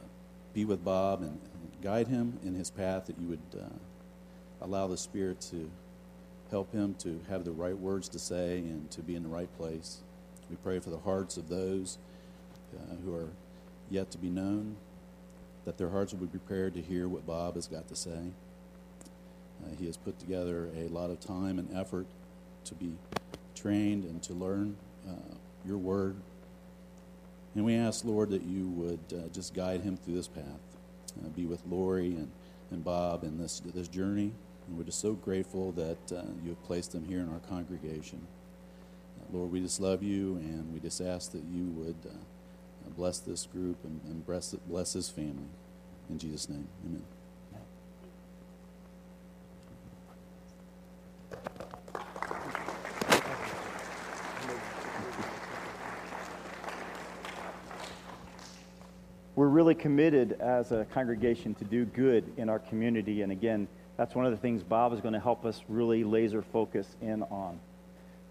be 0.53 0.65
with 0.65 0.85
Bob 0.85 1.23
and 1.23 1.39
guide 1.85 2.09
him 2.09 2.37
in 2.45 2.53
his 2.53 2.73
path, 2.73 3.07
that 3.07 3.17
you 3.17 3.29
would 3.29 3.61
uh, 3.61 3.67
allow 4.61 4.89
the 4.89 4.97
Spirit 4.97 5.41
to 5.53 5.71
help 6.51 6.73
him 6.73 6.97
to 6.99 7.21
have 7.29 7.45
the 7.45 7.53
right 7.53 7.79
words 7.79 8.09
to 8.09 8.19
say 8.19 8.59
and 8.59 8.91
to 8.91 9.03
be 9.03 9.15
in 9.15 9.23
the 9.23 9.29
right 9.29 9.57
place. 9.57 9.99
We 10.51 10.57
pray 10.57 10.81
for 10.81 10.91
the 10.91 10.99
hearts 10.99 11.37
of 11.37 11.49
those 11.49 11.99
uh, 12.77 12.97
who 13.05 13.15
are 13.15 13.29
yet 13.89 14.11
to 14.11 14.19
be 14.19 14.31
known, 14.31 14.75
that 15.65 15.79
their 15.79 15.91
hearts 15.91 16.13
will 16.13 16.27
be 16.27 16.39
prepared 16.39 16.75
to 16.75 16.83
hear 16.83 17.07
what 17.07 17.25
Bob 17.25 17.55
has 17.55 17.69
got 17.69 17.87
to 17.87 17.95
say. 17.95 18.33
Uh, 19.65 19.77
he 19.79 19.87
has 19.87 19.97
put 19.97 20.19
together 20.19 20.71
a 20.77 20.89
lot 20.89 21.11
of 21.11 21.21
time 21.21 21.61
and 21.61 21.69
effort 21.73 22.07
to 22.65 22.75
be 22.75 22.93
trained 23.55 24.05
and 24.05 24.23
to 24.23 24.33
learn 24.33 24.77
uh, 25.09 25.35
your 25.67 25.79
word. 25.79 26.17
And 27.55 27.65
we 27.65 27.77
ask, 27.77 28.05
Lord, 28.05 28.31
that 28.31 28.43
you 28.43 28.69
would 28.69 29.01
uh, 29.13 29.29
just 29.29 29.55
guide 29.55 29.83
him 29.83 29.97
through 29.97 30.15
this 30.15 30.29
path. 30.29 30.45
Uh, 31.19 31.29
be 31.29 31.47
with 31.47 31.63
Lori 31.67 32.09
and, 32.09 32.31
and 32.71 32.85
Bob 32.85 33.23
in 33.23 33.39
this, 33.39 33.61
this 33.75 33.89
journey. 33.89 34.33
And 34.67 34.77
we're 34.77 34.85
just 34.85 35.01
so 35.01 35.13
grateful 35.13 35.73
that 35.73 36.13
uh, 36.13 36.23
you 36.43 36.51
have 36.51 36.63
placed 36.65 36.93
them 36.93 37.05
here 37.05 37.21
in 37.21 37.29
our 37.31 37.41
congregation. 37.49 38.27
Uh, 39.21 39.37
Lord, 39.37 39.53
we 39.53 39.61
just 39.61 39.81
love 39.81 40.03
you, 40.03 40.37
and 40.37 40.73
we 40.73 40.81
just 40.81 41.01
ask 41.01 41.33
that 41.33 41.45
you 41.45 41.67
would 41.77 41.97
uh, 42.07 42.91
bless 42.97 43.19
this 43.19 43.47
group 43.47 43.77
and, 43.85 44.01
and 44.07 44.27
bless, 44.27 44.55
bless 44.67 44.95
his 44.95 45.09
family. 45.09 45.49
In 46.11 46.19
Jesus' 46.19 46.49
name, 46.49 46.67
amen. 46.85 47.03
We're 59.45 59.51
really 59.51 59.75
committed 59.75 60.41
as 60.41 60.73
a 60.73 60.87
congregation 60.95 61.53
to 61.57 61.67
do 61.67 61.85
good 61.85 62.33
in 62.39 62.49
our 62.49 62.59
community. 62.59 63.21
And 63.21 63.31
again, 63.31 63.69
that's 63.99 64.15
one 64.15 64.25
of 64.25 64.33
the 64.33 64.39
things 64.39 64.63
Bob 64.63 64.95
is 64.95 65.03
going 65.03 65.13
to 65.13 65.21
help 65.21 65.45
us 65.45 65.61
really 65.69 66.03
laser 66.03 66.41
focus 66.41 66.97
in 67.03 67.23
on. 67.25 67.61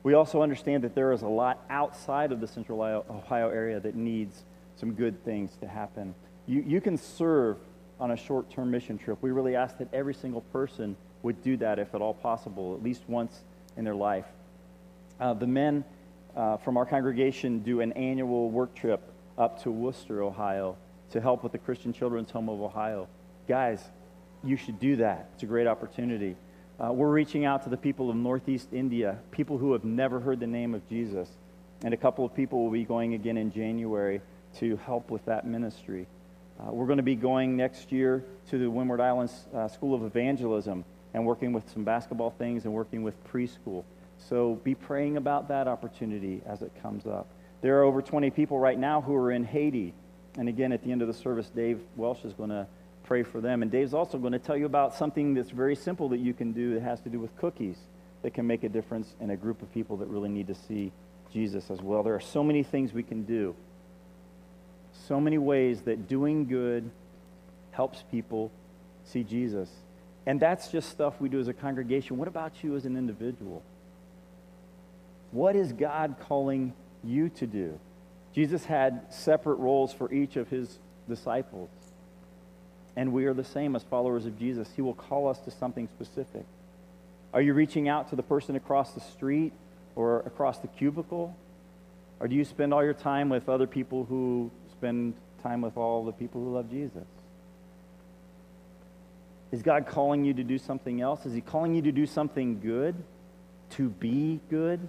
We 0.01 0.15
also 0.15 0.41
understand 0.41 0.83
that 0.83 0.95
there 0.95 1.11
is 1.11 1.21
a 1.21 1.27
lot 1.27 1.63
outside 1.69 2.31
of 2.31 2.41
the 2.41 2.47
central 2.47 2.81
Ohio 2.81 3.49
area 3.49 3.79
that 3.79 3.93
needs 3.93 4.43
some 4.75 4.93
good 4.93 5.23
things 5.23 5.51
to 5.61 5.67
happen. 5.67 6.15
You, 6.47 6.63
you 6.65 6.81
can 6.81 6.97
serve 6.97 7.57
on 7.99 8.09
a 8.09 8.17
short 8.17 8.49
term 8.49 8.71
mission 8.71 8.97
trip. 8.97 9.19
We 9.21 9.29
really 9.29 9.55
ask 9.55 9.77
that 9.77 9.93
every 9.93 10.15
single 10.15 10.41
person 10.41 10.95
would 11.21 11.43
do 11.43 11.57
that 11.57 11.77
if 11.77 11.93
at 11.93 12.01
all 12.01 12.15
possible, 12.15 12.73
at 12.73 12.81
least 12.81 13.03
once 13.07 13.43
in 13.77 13.83
their 13.83 13.93
life. 13.93 14.25
Uh, 15.19 15.35
the 15.35 15.45
men 15.45 15.83
uh, 16.35 16.57
from 16.57 16.75
our 16.75 16.87
congregation 16.87 17.59
do 17.59 17.81
an 17.81 17.91
annual 17.91 18.49
work 18.49 18.73
trip 18.73 19.13
up 19.37 19.61
to 19.61 19.69
Wooster, 19.69 20.23
Ohio, 20.23 20.75
to 21.13 21.21
help 21.21 21.43
with 21.43 21.51
the 21.51 21.57
Christian 21.57 21.93
Children's 21.93 22.31
Home 22.31 22.49
of 22.49 22.59
Ohio. 22.59 23.07
Guys, 23.47 23.83
you 24.43 24.57
should 24.57 24.79
do 24.79 24.97
that. 24.97 25.29
It's 25.33 25.43
a 25.43 25.45
great 25.45 25.67
opportunity. 25.67 26.35
Uh, 26.83 26.91
we're 26.91 27.11
reaching 27.11 27.45
out 27.45 27.63
to 27.63 27.69
the 27.69 27.77
people 27.77 28.09
of 28.09 28.15
Northeast 28.15 28.69
India, 28.73 29.19
people 29.29 29.59
who 29.59 29.73
have 29.73 29.83
never 29.83 30.19
heard 30.19 30.39
the 30.39 30.47
name 30.47 30.73
of 30.73 30.87
Jesus. 30.89 31.29
And 31.83 31.93
a 31.93 31.97
couple 31.97 32.25
of 32.25 32.33
people 32.33 32.63
will 32.63 32.71
be 32.71 32.83
going 32.83 33.13
again 33.13 33.37
in 33.37 33.51
January 33.51 34.21
to 34.57 34.75
help 34.77 35.11
with 35.11 35.23
that 35.25 35.45
ministry. 35.45 36.07
Uh, 36.59 36.71
we're 36.71 36.87
going 36.87 36.97
to 36.97 37.03
be 37.03 37.15
going 37.15 37.55
next 37.55 37.91
year 37.91 38.25
to 38.49 38.57
the 38.57 38.69
Windward 38.69 38.99
Islands 38.99 39.47
uh, 39.53 39.67
School 39.67 39.93
of 39.93 40.03
Evangelism 40.03 40.83
and 41.13 41.25
working 41.25 41.53
with 41.53 41.69
some 41.69 41.83
basketball 41.83 42.31
things 42.31 42.65
and 42.65 42.73
working 42.73 43.03
with 43.03 43.23
preschool. 43.25 43.83
So 44.17 44.55
be 44.63 44.73
praying 44.73 45.17
about 45.17 45.47
that 45.49 45.67
opportunity 45.67 46.41
as 46.47 46.63
it 46.63 46.71
comes 46.81 47.05
up. 47.05 47.27
There 47.61 47.79
are 47.79 47.83
over 47.83 48.01
20 48.01 48.31
people 48.31 48.57
right 48.57 48.79
now 48.79 49.01
who 49.01 49.13
are 49.15 49.31
in 49.31 49.43
Haiti. 49.43 49.93
And 50.37 50.49
again, 50.49 50.71
at 50.71 50.83
the 50.83 50.91
end 50.91 51.01
of 51.01 51.07
the 51.07 51.13
service, 51.13 51.49
Dave 51.49 51.79
Welsh 51.95 52.23
is 52.23 52.33
going 52.33 52.49
to 52.49 52.67
pray 53.03 53.23
for 53.23 53.41
them. 53.41 53.61
And 53.61 53.71
Dave's 53.71 53.93
also 53.93 54.17
going 54.17 54.33
to 54.33 54.39
tell 54.39 54.57
you 54.57 54.65
about 54.65 54.95
something 54.95 55.33
that's 55.33 55.51
very 55.51 55.75
simple 55.75 56.09
that 56.09 56.19
you 56.19 56.33
can 56.33 56.53
do 56.53 56.73
that 56.73 56.81
has 56.81 57.01
to 57.01 57.09
do 57.09 57.19
with 57.19 57.35
cookies 57.37 57.77
that 58.23 58.33
can 58.33 58.47
make 58.47 58.63
a 58.63 58.69
difference 58.69 59.13
in 59.19 59.29
a 59.29 59.35
group 59.35 59.61
of 59.61 59.71
people 59.73 59.97
that 59.97 60.07
really 60.07 60.29
need 60.29 60.47
to 60.47 60.55
see 60.55 60.91
Jesus 61.31 61.69
as 61.69 61.81
well. 61.81 62.03
There 62.03 62.15
are 62.15 62.21
so 62.21 62.43
many 62.43 62.63
things 62.63 62.93
we 62.93 63.03
can 63.03 63.23
do 63.23 63.55
so 65.07 65.19
many 65.19 65.37
ways 65.37 65.81
that 65.81 66.07
doing 66.07 66.45
good 66.45 66.89
helps 67.71 68.03
people 68.11 68.51
see 69.05 69.23
Jesus. 69.23 69.69
And 70.25 70.39
that's 70.39 70.69
just 70.69 70.89
stuff 70.89 71.19
we 71.19 71.27
do 71.29 71.39
as 71.39 71.47
a 71.47 71.53
congregation. 71.53 72.17
What 72.17 72.27
about 72.27 72.63
you 72.63 72.75
as 72.75 72.85
an 72.85 72.95
individual? 72.95 73.61
What 75.31 75.55
is 75.55 75.73
God 75.73 76.15
calling 76.19 76.73
you 77.03 77.29
to 77.29 77.47
do? 77.47 77.79
Jesus 78.33 78.65
had 78.65 79.13
separate 79.13 79.55
roles 79.55 79.93
for 79.93 80.11
each 80.11 80.35
of 80.35 80.49
his 80.49 80.79
disciples. 81.07 81.69
And 82.95 83.13
we 83.13 83.25
are 83.25 83.33
the 83.33 83.43
same 83.43 83.75
as 83.75 83.83
followers 83.83 84.25
of 84.25 84.37
Jesus. 84.37 84.67
He 84.75 84.81
will 84.81 84.93
call 84.93 85.27
us 85.27 85.39
to 85.39 85.51
something 85.51 85.87
specific. 85.87 86.45
Are 87.33 87.41
you 87.41 87.53
reaching 87.53 87.87
out 87.87 88.09
to 88.09 88.15
the 88.15 88.23
person 88.23 88.55
across 88.55 88.93
the 88.93 89.01
street 89.01 89.53
or 89.95 90.19
across 90.21 90.59
the 90.59 90.67
cubicle? 90.67 91.35
Or 92.19 92.27
do 92.27 92.35
you 92.35 92.45
spend 92.45 92.73
all 92.73 92.83
your 92.83 92.93
time 92.93 93.29
with 93.29 93.49
other 93.49 93.67
people 93.67 94.05
who 94.05 94.51
spend 94.71 95.13
time 95.41 95.61
with 95.61 95.77
all 95.77 96.05
the 96.05 96.11
people 96.11 96.43
who 96.43 96.53
love 96.53 96.69
Jesus? 96.69 97.03
Is 99.51 99.61
God 99.61 99.85
calling 99.85 100.25
you 100.25 100.33
to 100.33 100.43
do 100.43 100.57
something 100.57 101.01
else? 101.01 101.25
Is 101.25 101.33
He 101.33 101.41
calling 101.41 101.75
you 101.75 101.83
to 101.83 101.91
do 101.91 102.07
something 102.07 102.59
good? 102.59 102.95
To 103.71 103.89
be 103.89 104.39
good? 104.49 104.87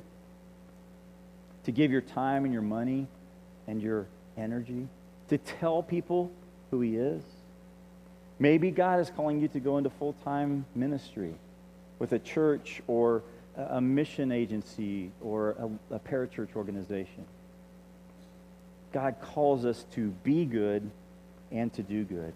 To 1.64 1.72
give 1.72 1.90
your 1.90 2.00
time 2.00 2.44
and 2.44 2.52
your 2.52 2.62
money 2.62 3.06
and 3.66 3.82
your 3.82 4.06
energy? 4.36 4.86
To 5.28 5.38
tell 5.38 5.82
people 5.82 6.30
who 6.70 6.80
He 6.80 6.96
is? 6.96 7.22
Maybe 8.38 8.70
God 8.70 9.00
is 9.00 9.10
calling 9.10 9.40
you 9.40 9.48
to 9.48 9.60
go 9.60 9.78
into 9.78 9.90
full 9.90 10.14
time 10.24 10.64
ministry 10.74 11.34
with 11.98 12.12
a 12.12 12.18
church 12.18 12.82
or 12.86 13.22
a 13.56 13.80
mission 13.80 14.32
agency 14.32 15.10
or 15.20 15.50
a, 15.90 15.94
a 15.94 15.98
parachurch 16.00 16.56
organization. 16.56 17.24
God 18.92 19.16
calls 19.20 19.64
us 19.64 19.84
to 19.92 20.08
be 20.22 20.44
good 20.44 20.90
and 21.52 21.72
to 21.74 21.82
do 21.82 22.04
good. 22.04 22.32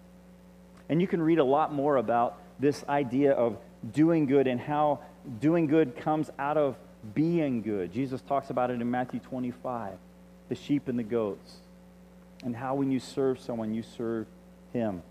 And 0.89 1.01
you 1.01 1.07
can 1.07 1.21
read 1.21 1.39
a 1.39 1.45
lot 1.45 1.73
more 1.73 1.97
about 1.97 2.39
this 2.59 2.85
idea 2.89 3.33
of 3.33 3.59
doing 3.93 4.27
good 4.27 4.47
and 4.47 4.61
how 4.61 5.01
doing 5.41 5.67
good 5.67 5.97
comes 5.97 6.31
out 6.39 6.57
of 6.57 6.77
being 7.15 7.63
good. 7.63 7.93
Jesus 7.93 8.21
talks 8.23 8.51
about 8.51 8.71
it 8.71 8.81
in 8.81 8.91
Matthew 8.91 9.21
25 9.21 9.95
the 10.49 10.55
sheep 10.55 10.89
and 10.89 10.99
the 10.99 11.03
goats, 11.05 11.57
and 12.45 12.55
how 12.55 12.75
when 12.75 12.91
you 12.91 13.01
serve 13.01 13.41
someone, 13.41 13.75
you 13.75 13.83
serve 13.83 14.27
him. 14.73 15.03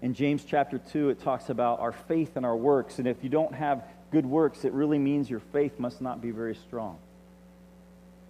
In 0.00 0.14
James 0.14 0.44
chapter 0.44 0.78
2, 0.78 1.10
it 1.10 1.20
talks 1.20 1.48
about 1.48 1.80
our 1.80 1.92
faith 1.92 2.36
and 2.36 2.44
our 2.44 2.56
works. 2.56 2.98
And 2.98 3.06
if 3.06 3.22
you 3.22 3.30
don't 3.30 3.54
have 3.54 3.84
good 4.10 4.26
works, 4.26 4.64
it 4.64 4.72
really 4.72 4.98
means 4.98 5.30
your 5.30 5.40
faith 5.52 5.78
must 5.78 6.00
not 6.00 6.20
be 6.20 6.32
very 6.32 6.56
strong. 6.56 6.98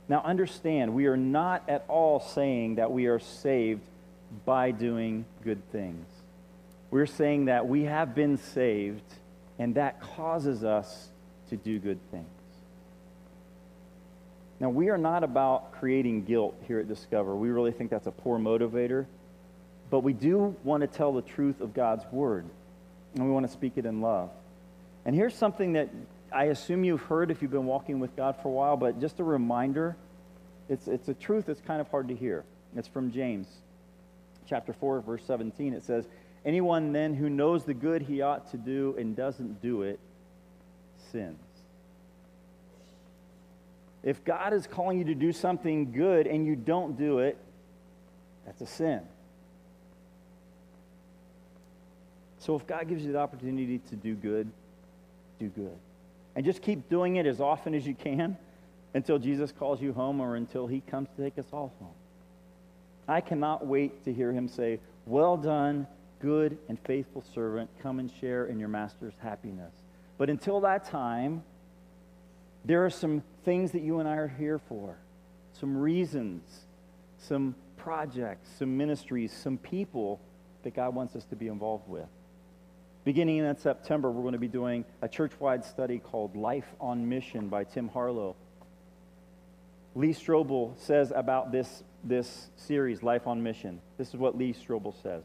Now, 0.08 0.20
understand, 0.22 0.94
we 0.94 1.06
are 1.06 1.16
not 1.16 1.62
at 1.68 1.84
all 1.88 2.20
saying 2.20 2.74
that 2.74 2.92
we 2.92 3.06
are 3.06 3.18
saved 3.18 3.80
by 4.44 4.70
doing 4.70 5.24
good 5.44 5.62
things. 5.70 6.06
We're 6.90 7.06
saying 7.06 7.46
that 7.46 7.66
we 7.66 7.84
have 7.84 8.14
been 8.14 8.36
saved, 8.36 9.02
and 9.58 9.76
that 9.76 10.00
causes 10.00 10.64
us 10.64 11.08
to 11.48 11.56
do 11.56 11.78
good 11.78 11.98
things. 12.10 12.28
Now, 14.62 14.70
we 14.70 14.90
are 14.90 14.96
not 14.96 15.24
about 15.24 15.72
creating 15.72 16.24
guilt 16.24 16.54
here 16.68 16.78
at 16.78 16.86
Discover. 16.86 17.34
We 17.34 17.50
really 17.50 17.72
think 17.72 17.90
that's 17.90 18.06
a 18.06 18.12
poor 18.12 18.38
motivator. 18.38 19.06
But 19.90 20.04
we 20.04 20.12
do 20.12 20.56
want 20.62 20.82
to 20.82 20.86
tell 20.86 21.12
the 21.12 21.20
truth 21.20 21.60
of 21.60 21.74
God's 21.74 22.04
word, 22.12 22.44
and 23.16 23.26
we 23.26 23.32
want 23.32 23.44
to 23.44 23.52
speak 23.52 23.72
it 23.74 23.86
in 23.86 24.00
love. 24.00 24.30
And 25.04 25.16
here's 25.16 25.34
something 25.34 25.72
that 25.72 25.88
I 26.30 26.44
assume 26.44 26.84
you've 26.84 27.02
heard 27.02 27.32
if 27.32 27.42
you've 27.42 27.50
been 27.50 27.66
walking 27.66 27.98
with 27.98 28.14
God 28.14 28.36
for 28.40 28.48
a 28.48 28.52
while, 28.52 28.76
but 28.76 29.00
just 29.00 29.18
a 29.18 29.24
reminder 29.24 29.96
it's, 30.68 30.86
it's 30.86 31.08
a 31.08 31.14
truth 31.14 31.46
that's 31.46 31.60
kind 31.60 31.80
of 31.80 31.88
hard 31.88 32.06
to 32.06 32.14
hear. 32.14 32.44
It's 32.76 32.86
from 32.86 33.10
James 33.10 33.48
chapter 34.46 34.72
4, 34.72 35.00
verse 35.00 35.24
17. 35.26 35.74
It 35.74 35.82
says, 35.82 36.06
Anyone 36.44 36.92
then 36.92 37.14
who 37.14 37.28
knows 37.28 37.64
the 37.64 37.74
good 37.74 38.02
he 38.02 38.22
ought 38.22 38.48
to 38.52 38.58
do 38.58 38.94
and 38.96 39.16
doesn't 39.16 39.60
do 39.60 39.82
it 39.82 39.98
sins. 41.10 41.40
If 44.02 44.24
God 44.24 44.52
is 44.52 44.66
calling 44.66 44.98
you 44.98 45.04
to 45.06 45.14
do 45.14 45.32
something 45.32 45.92
good 45.92 46.26
and 46.26 46.46
you 46.46 46.56
don't 46.56 46.98
do 46.98 47.18
it, 47.20 47.36
that's 48.44 48.60
a 48.60 48.66
sin. 48.66 49.00
So 52.38 52.56
if 52.56 52.66
God 52.66 52.88
gives 52.88 53.04
you 53.04 53.12
the 53.12 53.18
opportunity 53.18 53.78
to 53.78 53.96
do 53.96 54.14
good, 54.14 54.50
do 55.38 55.48
good. 55.48 55.76
And 56.34 56.44
just 56.44 56.62
keep 56.62 56.88
doing 56.88 57.16
it 57.16 57.26
as 57.26 57.40
often 57.40 57.74
as 57.74 57.86
you 57.86 57.94
can 57.94 58.36
until 58.94 59.18
Jesus 59.18 59.52
calls 59.52 59.80
you 59.80 59.92
home 59.92 60.20
or 60.20 60.34
until 60.34 60.66
he 60.66 60.80
comes 60.80 61.08
to 61.16 61.22
take 61.22 61.38
us 61.38 61.46
all 61.52 61.72
home. 61.78 61.94
I 63.06 63.20
cannot 63.20 63.66
wait 63.66 64.04
to 64.04 64.12
hear 64.12 64.32
him 64.32 64.48
say, 64.48 64.80
Well 65.06 65.36
done, 65.36 65.86
good 66.20 66.58
and 66.68 66.78
faithful 66.80 67.22
servant. 67.34 67.70
Come 67.80 67.98
and 67.98 68.10
share 68.20 68.46
in 68.46 68.58
your 68.58 68.68
master's 68.68 69.14
happiness. 69.18 69.74
But 70.18 70.30
until 70.30 70.60
that 70.60 70.84
time, 70.84 71.42
there 72.64 72.84
are 72.84 72.90
some 72.90 73.22
things 73.44 73.72
that 73.72 73.82
you 73.82 73.98
and 73.98 74.08
I 74.08 74.16
are 74.16 74.28
here 74.28 74.58
for, 74.58 74.96
some 75.52 75.76
reasons, 75.76 76.42
some 77.18 77.54
projects, 77.76 78.48
some 78.58 78.76
ministries, 78.76 79.32
some 79.32 79.58
people 79.58 80.20
that 80.62 80.74
God 80.74 80.94
wants 80.94 81.16
us 81.16 81.24
to 81.26 81.36
be 81.36 81.48
involved 81.48 81.88
with. 81.88 82.06
Beginning 83.04 83.38
in 83.38 83.56
September, 83.56 84.10
we're 84.10 84.22
going 84.22 84.32
to 84.34 84.38
be 84.38 84.48
doing 84.48 84.84
a 85.02 85.08
church 85.08 85.32
wide 85.40 85.64
study 85.64 85.98
called 85.98 86.36
Life 86.36 86.68
on 86.80 87.08
Mission 87.08 87.48
by 87.48 87.64
Tim 87.64 87.88
Harlow. 87.88 88.36
Lee 89.94 90.14
Strobel 90.14 90.78
says 90.78 91.12
about 91.14 91.50
this, 91.50 91.82
this 92.04 92.48
series, 92.56 93.02
Life 93.02 93.26
on 93.26 93.42
Mission. 93.42 93.80
This 93.98 94.08
is 94.08 94.16
what 94.16 94.38
Lee 94.38 94.54
Strobel 94.54 94.94
says. 95.02 95.24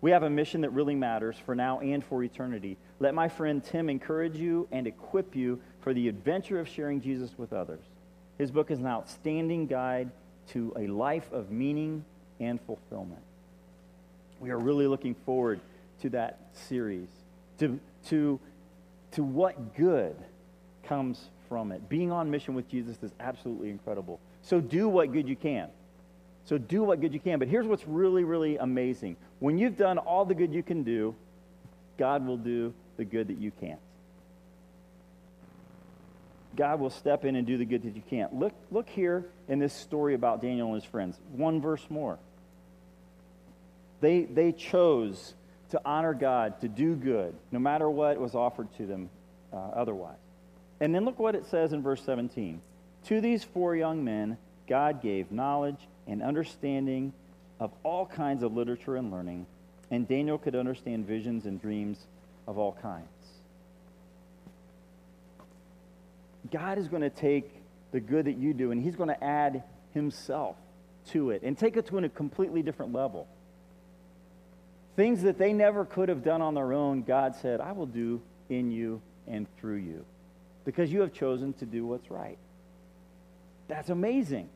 We 0.00 0.12
have 0.12 0.22
a 0.22 0.30
mission 0.30 0.62
that 0.62 0.70
really 0.70 0.94
matters 0.94 1.36
for 1.44 1.54
now 1.54 1.80
and 1.80 2.02
for 2.02 2.22
eternity. 2.22 2.78
Let 3.00 3.14
my 3.14 3.28
friend 3.28 3.62
Tim 3.62 3.90
encourage 3.90 4.36
you 4.36 4.66
and 4.72 4.86
equip 4.86 5.36
you 5.36 5.60
for 5.80 5.94
the 5.94 6.08
adventure 6.08 6.60
of 6.60 6.68
sharing 6.68 7.00
Jesus 7.00 7.30
with 7.38 7.52
others. 7.52 7.80
His 8.38 8.50
book 8.50 8.70
is 8.70 8.78
an 8.78 8.86
outstanding 8.86 9.66
guide 9.66 10.10
to 10.48 10.72
a 10.76 10.86
life 10.86 11.30
of 11.32 11.50
meaning 11.50 12.04
and 12.38 12.60
fulfillment. 12.62 13.22
We 14.40 14.50
are 14.50 14.58
really 14.58 14.86
looking 14.86 15.14
forward 15.26 15.60
to 16.02 16.10
that 16.10 16.38
series, 16.52 17.08
to, 17.58 17.78
to, 18.06 18.40
to 19.12 19.22
what 19.22 19.76
good 19.76 20.16
comes 20.84 21.28
from 21.48 21.72
it. 21.72 21.88
Being 21.88 22.10
on 22.10 22.30
mission 22.30 22.54
with 22.54 22.68
Jesus 22.68 22.96
is 23.02 23.12
absolutely 23.20 23.70
incredible. 23.70 24.18
So 24.42 24.60
do 24.60 24.88
what 24.88 25.12
good 25.12 25.28
you 25.28 25.36
can. 25.36 25.68
So 26.46 26.56
do 26.56 26.82
what 26.82 27.00
good 27.00 27.12
you 27.12 27.20
can. 27.20 27.38
But 27.38 27.48
here's 27.48 27.66
what's 27.66 27.86
really, 27.86 28.24
really 28.24 28.56
amazing. 28.56 29.16
When 29.40 29.58
you've 29.58 29.76
done 29.76 29.98
all 29.98 30.24
the 30.24 30.34
good 30.34 30.54
you 30.54 30.62
can 30.62 30.82
do, 30.82 31.14
God 31.98 32.26
will 32.26 32.38
do 32.38 32.72
the 32.96 33.04
good 33.04 33.28
that 33.28 33.38
you 33.38 33.52
can't. 33.60 33.78
God 36.56 36.80
will 36.80 36.90
step 36.90 37.24
in 37.24 37.36
and 37.36 37.46
do 37.46 37.56
the 37.56 37.64
good 37.64 37.82
that 37.84 37.94
you 37.94 38.02
can't. 38.10 38.34
Look, 38.34 38.52
look 38.70 38.88
here 38.88 39.26
in 39.48 39.58
this 39.58 39.72
story 39.72 40.14
about 40.14 40.42
Daniel 40.42 40.72
and 40.72 40.82
his 40.82 40.90
friends. 40.90 41.16
One 41.32 41.60
verse 41.60 41.84
more. 41.88 42.18
They, 44.00 44.22
they 44.22 44.52
chose 44.52 45.34
to 45.70 45.80
honor 45.84 46.14
God, 46.14 46.60
to 46.62 46.68
do 46.68 46.96
good, 46.96 47.34
no 47.52 47.58
matter 47.58 47.88
what 47.88 48.18
was 48.18 48.34
offered 48.34 48.68
to 48.78 48.86
them 48.86 49.10
uh, 49.52 49.56
otherwise. 49.56 50.16
And 50.80 50.94
then 50.94 51.04
look 51.04 51.18
what 51.18 51.34
it 51.34 51.46
says 51.46 51.72
in 51.72 51.82
verse 51.82 52.02
17. 52.02 52.60
To 53.06 53.20
these 53.20 53.44
four 53.44 53.76
young 53.76 54.04
men, 54.04 54.38
God 54.68 55.02
gave 55.02 55.30
knowledge 55.30 55.78
and 56.06 56.22
understanding 56.22 57.12
of 57.60 57.70
all 57.82 58.06
kinds 58.06 58.42
of 58.42 58.54
literature 58.54 58.96
and 58.96 59.12
learning, 59.12 59.46
and 59.90 60.08
Daniel 60.08 60.38
could 60.38 60.56
understand 60.56 61.06
visions 61.06 61.44
and 61.44 61.60
dreams 61.60 61.98
of 62.48 62.58
all 62.58 62.76
kinds. 62.80 63.06
God 66.50 66.78
is 66.78 66.88
going 66.88 67.02
to 67.02 67.10
take 67.10 67.50
the 67.92 68.00
good 68.00 68.26
that 68.26 68.36
you 68.36 68.52
do 68.54 68.70
and 68.70 68.82
he's 68.82 68.96
going 68.96 69.08
to 69.08 69.24
add 69.24 69.62
himself 69.92 70.56
to 71.10 71.30
it 71.30 71.42
and 71.42 71.56
take 71.56 71.76
it 71.76 71.86
to 71.86 71.98
a 71.98 72.08
completely 72.08 72.62
different 72.62 72.92
level. 72.92 73.26
Things 74.96 75.22
that 75.22 75.38
they 75.38 75.52
never 75.52 75.84
could 75.84 76.08
have 76.08 76.22
done 76.22 76.42
on 76.42 76.54
their 76.54 76.72
own, 76.72 77.02
God 77.02 77.34
said, 77.36 77.60
I 77.60 77.72
will 77.72 77.86
do 77.86 78.20
in 78.48 78.70
you 78.70 79.00
and 79.26 79.46
through 79.58 79.76
you 79.76 80.04
because 80.64 80.92
you 80.92 81.00
have 81.00 81.12
chosen 81.12 81.52
to 81.54 81.66
do 81.66 81.86
what's 81.86 82.10
right. 82.10 82.38
That's 83.68 83.88
amazing. 83.88 84.48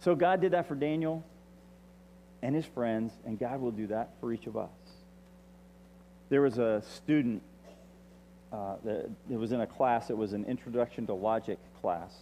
So 0.00 0.14
God 0.14 0.40
did 0.40 0.52
that 0.52 0.68
for 0.68 0.74
Daniel 0.74 1.24
and 2.42 2.54
his 2.54 2.66
friends, 2.66 3.12
and 3.24 3.38
God 3.38 3.60
will 3.60 3.70
do 3.70 3.88
that 3.88 4.10
for 4.20 4.32
each 4.32 4.46
of 4.46 4.56
us. 4.56 4.70
There 6.28 6.42
was 6.42 6.58
a 6.58 6.82
student 6.94 7.42
uh, 8.52 8.76
it 9.30 9.36
was 9.36 9.52
in 9.52 9.60
a 9.60 9.66
class, 9.66 10.10
it 10.10 10.16
was 10.16 10.32
an 10.32 10.44
introduction 10.46 11.06
to 11.06 11.14
logic 11.14 11.58
class. 11.80 12.14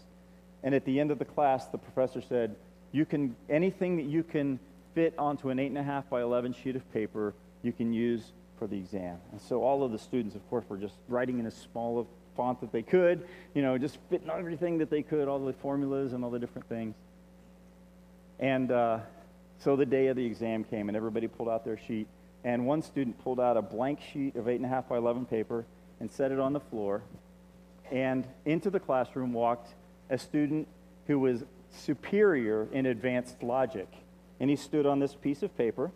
And 0.62 0.74
at 0.74 0.84
the 0.84 0.98
end 0.98 1.10
of 1.10 1.18
the 1.18 1.24
class, 1.24 1.66
the 1.66 1.78
professor 1.78 2.20
said, 2.20 2.56
you 2.92 3.04
can, 3.04 3.36
anything 3.48 3.96
that 3.96 4.06
you 4.06 4.22
can 4.22 4.58
fit 4.94 5.14
onto 5.18 5.50
an 5.50 5.58
8.5 5.58 6.08
by 6.08 6.22
11 6.22 6.54
sheet 6.54 6.76
of 6.76 6.92
paper, 6.92 7.34
you 7.62 7.72
can 7.72 7.92
use 7.92 8.32
for 8.58 8.66
the 8.66 8.76
exam. 8.76 9.18
And 9.32 9.40
so 9.40 9.62
all 9.62 9.84
of 9.84 9.92
the 9.92 9.98
students, 9.98 10.34
of 10.34 10.48
course, 10.48 10.64
were 10.68 10.78
just 10.78 10.94
writing 11.08 11.38
in 11.38 11.46
as 11.46 11.54
small 11.54 11.98
of 11.98 12.06
font 12.36 12.60
that 12.60 12.72
they 12.72 12.82
could, 12.82 13.26
you 13.54 13.62
know, 13.62 13.78
just 13.78 13.98
fitting 14.10 14.30
everything 14.30 14.78
that 14.78 14.90
they 14.90 15.02
could, 15.02 15.28
all 15.28 15.38
the 15.38 15.52
formulas 15.52 16.12
and 16.12 16.24
all 16.24 16.30
the 16.30 16.38
different 16.38 16.68
things. 16.68 16.94
And 18.38 18.70
uh, 18.70 18.98
so 19.58 19.76
the 19.76 19.86
day 19.86 20.08
of 20.08 20.16
the 20.16 20.24
exam 20.24 20.64
came, 20.64 20.88
and 20.88 20.96
everybody 20.96 21.28
pulled 21.28 21.48
out 21.48 21.64
their 21.64 21.78
sheet. 21.78 22.06
And 22.44 22.66
one 22.66 22.82
student 22.82 23.22
pulled 23.22 23.40
out 23.40 23.56
a 23.56 23.62
blank 23.62 24.00
sheet 24.12 24.36
of 24.36 24.46
8.5 24.46 24.88
by 24.88 24.96
11 24.96 25.26
paper 25.26 25.64
and 26.00 26.11
set 26.11 26.32
it 26.32 26.38
on 26.38 26.52
the 26.52 26.61
floor. 26.61 27.02
And 27.90 28.26
into 28.44 28.70
the 28.70 28.80
classroom 28.80 29.32
walked 29.32 29.74
a 30.11 30.18
student 30.18 30.68
who 31.06 31.18
was 31.18 31.44
superior 31.70 32.68
in 32.72 32.87
advanced 32.87 33.42
logic. 33.42 33.88
And 34.40 34.50
he 34.50 34.56
stood 34.56 34.87
on 34.87 34.98
this 34.98 35.14
piece 35.14 35.42
of 35.42 35.56
paper. 35.56 35.90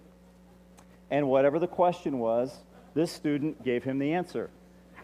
And 1.10 1.28
whatever 1.28 1.58
the 1.58 1.66
question 1.66 2.18
was, 2.18 2.56
this 2.94 3.10
student 3.10 3.64
gave 3.64 3.84
him 3.84 3.98
the 3.98 4.14
answer. 4.14 4.50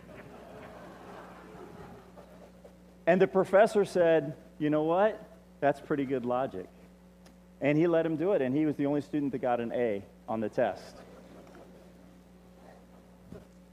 and 3.06 3.20
the 3.20 3.26
professor 3.26 3.84
said, 3.84 4.34
You 4.58 4.70
know 4.70 4.84
what? 4.84 5.22
That's 5.60 5.80
pretty 5.80 6.04
good 6.04 6.24
logic. 6.24 6.66
And 7.60 7.78
he 7.78 7.86
let 7.86 8.04
him 8.04 8.16
do 8.16 8.32
it, 8.32 8.42
and 8.42 8.54
he 8.54 8.66
was 8.66 8.76
the 8.76 8.86
only 8.86 9.00
student 9.00 9.32
that 9.32 9.40
got 9.40 9.60
an 9.60 9.72
A 9.72 10.02
on 10.28 10.40
the 10.40 10.48
test. 10.48 10.96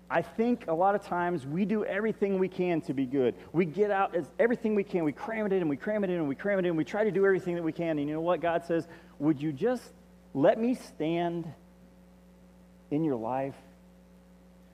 I 0.09 0.21
think 0.21 0.67
a 0.67 0.73
lot 0.73 0.95
of 0.95 1.03
times 1.03 1.45
we 1.45 1.65
do 1.65 1.85
everything 1.85 2.37
we 2.37 2.47
can 2.47 2.81
to 2.81 2.93
be 2.93 3.05
good. 3.05 3.35
We 3.51 3.65
get 3.65 3.89
out 3.89 4.15
as 4.15 4.29
everything 4.37 4.75
we 4.75 4.83
can. 4.83 5.03
We 5.03 5.13
cram 5.13 5.45
it 5.45 5.53
in 5.53 5.61
and 5.61 5.69
we 5.69 5.77
cram 5.77 6.03
it 6.03 6.09
in 6.09 6.17
and 6.17 6.27
we 6.27 6.35
cram 6.35 6.59
it 6.59 6.65
in. 6.65 6.67
And 6.67 6.77
We 6.77 6.83
try 6.83 7.03
to 7.03 7.11
do 7.11 7.25
everything 7.25 7.55
that 7.55 7.63
we 7.63 7.71
can. 7.71 7.97
And 7.97 8.07
you 8.07 8.15
know 8.15 8.21
what? 8.21 8.41
God 8.41 8.63
says, 8.65 8.87
Would 9.19 9.41
you 9.41 9.51
just 9.51 9.83
let 10.33 10.59
me 10.59 10.75
stand 10.75 11.51
in 12.91 13.03
your 13.03 13.15
life? 13.15 13.55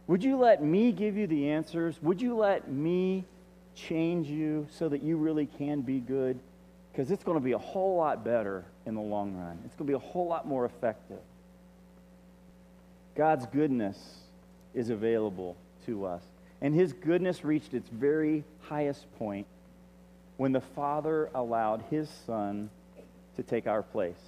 Would 0.08 0.24
you 0.24 0.38
let 0.38 0.64
me 0.64 0.92
give 0.92 1.16
you 1.16 1.28
the 1.28 1.50
answers? 1.52 2.02
Would 2.02 2.22
you 2.22 2.36
let 2.36 2.70
me 2.72 3.26
change 3.76 4.28
you 4.28 4.68
so 4.72 4.90
that 4.90 5.04
you 5.04 5.18
really 5.18 5.46
can 5.46 5.82
be 5.82 6.00
good? 6.00 6.40
Because 6.92 7.12
it's 7.12 7.24
going 7.24 7.38
to 7.38 7.44
be 7.44 7.52
a 7.52 7.60
whole 7.60 7.96
lot 7.96 8.26
better 8.26 8.66
in 8.86 8.96
the 8.96 9.02
long 9.02 9.36
run. 9.36 9.60
It's 9.66 9.76
going 9.76 9.86
to 9.86 9.92
be 9.92 9.94
a 9.94 10.00
whole 10.00 10.28
lot 10.28 10.48
more 10.48 10.66
effective. 10.66 11.20
God's 13.16 13.46
goodness 13.46 13.98
is 14.74 14.90
available 14.90 15.56
to 15.86 16.06
us. 16.06 16.24
And 16.62 16.74
his 16.74 16.94
goodness 16.94 17.44
reached 17.44 17.74
its 17.74 17.90
very 17.90 18.44
highest 18.62 19.06
point 19.18 19.48
when 20.38 20.52
the 20.52 20.62
Father 20.62 21.30
allowed 21.34 21.84
his 21.90 22.10
Son 22.26 22.70
to 23.36 23.44
take 23.44 23.68
our 23.68 23.84
place. 23.84 24.20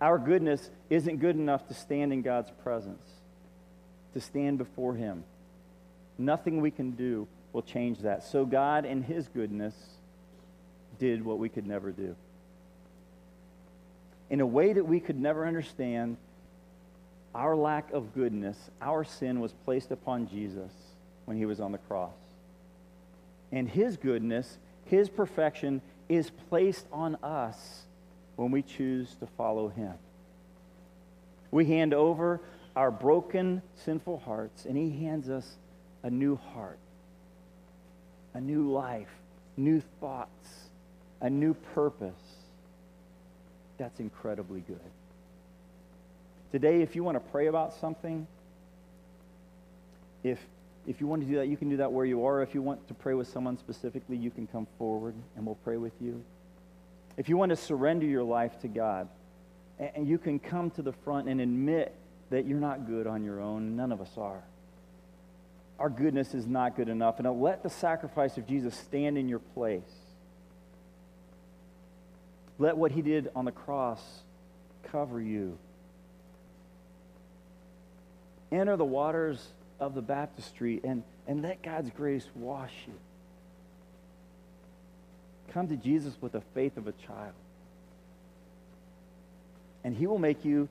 Our 0.00 0.18
goodness 0.18 0.70
isn't 0.90 1.18
good 1.18 1.36
enough 1.36 1.66
to 1.68 1.74
stand 1.74 2.12
in 2.12 2.22
God's 2.22 2.50
presence, 2.62 3.06
to 4.12 4.20
stand 4.20 4.58
before 4.58 4.94
him. 4.94 5.24
Nothing 6.18 6.60
we 6.60 6.70
can 6.70 6.92
do 6.92 7.26
will 7.52 7.62
change 7.62 8.00
that. 8.00 8.24
So 8.24 8.44
God, 8.44 8.84
in 8.84 9.02
his 9.02 9.28
goodness, 9.28 9.74
did 10.98 11.24
what 11.24 11.38
we 11.38 11.48
could 11.48 11.66
never 11.66 11.90
do. 11.90 12.14
In 14.30 14.40
a 14.40 14.46
way 14.46 14.72
that 14.72 14.84
we 14.84 15.00
could 15.00 15.18
never 15.18 15.46
understand, 15.46 16.16
our 17.34 17.56
lack 17.56 17.92
of 17.92 18.14
goodness, 18.14 18.56
our 18.80 19.04
sin 19.04 19.40
was 19.40 19.52
placed 19.64 19.90
upon 19.90 20.28
Jesus 20.28 20.70
when 21.24 21.36
he 21.36 21.46
was 21.46 21.60
on 21.60 21.72
the 21.72 21.78
cross. 21.78 22.12
And 23.50 23.68
his 23.68 23.96
goodness, 23.96 24.58
his 24.84 25.08
perfection, 25.08 25.82
is 26.08 26.30
placed 26.48 26.86
on 26.92 27.16
us 27.22 27.82
when 28.36 28.50
we 28.50 28.62
choose 28.62 29.14
to 29.16 29.26
follow 29.38 29.68
him. 29.68 29.94
We 31.50 31.66
hand 31.66 31.94
over 31.94 32.40
our 32.76 32.90
broken, 32.90 33.62
sinful 33.76 34.18
hearts, 34.18 34.64
and 34.64 34.76
he 34.76 35.04
hands 35.04 35.28
us 35.28 35.56
a 36.02 36.10
new 36.10 36.36
heart, 36.36 36.78
a 38.34 38.40
new 38.40 38.70
life, 38.70 39.08
new 39.56 39.80
thoughts, 40.00 40.68
a 41.20 41.30
new 41.30 41.54
purpose. 41.54 42.12
That's 43.78 44.00
incredibly 44.00 44.60
good. 44.60 44.80
Today, 46.52 46.82
if 46.82 46.94
you 46.94 47.02
want 47.02 47.16
to 47.16 47.30
pray 47.32 47.46
about 47.46 47.74
something, 47.74 48.26
if, 50.22 50.38
if 50.86 51.00
you 51.00 51.06
want 51.06 51.22
to 51.22 51.28
do 51.28 51.36
that, 51.36 51.48
you 51.48 51.56
can 51.56 51.68
do 51.68 51.76
that 51.78 51.92
where 51.92 52.06
you 52.06 52.24
are. 52.24 52.42
If 52.42 52.54
you 52.54 52.62
want 52.62 52.86
to 52.88 52.94
pray 52.94 53.14
with 53.14 53.28
someone 53.28 53.58
specifically, 53.58 54.16
you 54.16 54.30
can 54.30 54.46
come 54.46 54.66
forward 54.78 55.14
and 55.36 55.44
we'll 55.44 55.56
pray 55.56 55.76
with 55.76 55.94
you. 56.00 56.22
If 57.16 57.28
you 57.28 57.36
want 57.36 57.50
to 57.50 57.56
surrender 57.56 58.06
your 58.06 58.24
life 58.24 58.60
to 58.60 58.68
God, 58.68 59.08
and 59.78 60.06
you 60.06 60.18
can 60.18 60.38
come 60.38 60.70
to 60.72 60.82
the 60.82 60.92
front 60.92 61.28
and 61.28 61.40
admit 61.40 61.94
that 62.30 62.46
you're 62.46 62.60
not 62.60 62.86
good 62.86 63.06
on 63.06 63.24
your 63.24 63.40
own. 63.40 63.76
None 63.76 63.92
of 63.92 64.00
us 64.00 64.10
are. 64.16 64.42
Our 65.78 65.90
goodness 65.90 66.34
is 66.34 66.46
not 66.46 66.76
good 66.76 66.88
enough. 66.88 67.18
And 67.18 67.40
let 67.40 67.62
the 67.62 67.70
sacrifice 67.70 68.36
of 68.36 68.46
Jesus 68.46 68.74
stand 68.76 69.18
in 69.18 69.28
your 69.28 69.40
place. 69.40 69.82
Let 72.58 72.76
what 72.76 72.92
he 72.92 73.02
did 73.02 73.30
on 73.34 73.44
the 73.44 73.52
cross 73.52 74.00
cover 74.84 75.20
you 75.20 75.58
enter 78.52 78.76
the 78.76 78.84
waters 78.84 79.48
of 79.80 79.94
the 79.94 80.02
baptistry 80.02 80.80
and, 80.84 81.02
and 81.26 81.42
let 81.42 81.62
God's 81.62 81.90
grace 81.90 82.26
wash 82.34 82.72
you. 82.86 82.94
Come 85.52 85.68
to 85.68 85.76
Jesus 85.76 86.14
with 86.20 86.32
the 86.32 86.42
faith 86.54 86.76
of 86.76 86.86
a 86.88 86.92
child. 86.92 87.34
And 89.84 89.94
he 89.94 90.06
will 90.06 90.18
make 90.18 90.44
you 90.44 90.68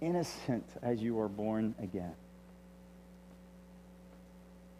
innocent 0.00 0.64
as 0.82 1.00
you 1.00 1.18
are 1.20 1.28
born 1.28 1.74
again. 1.82 2.12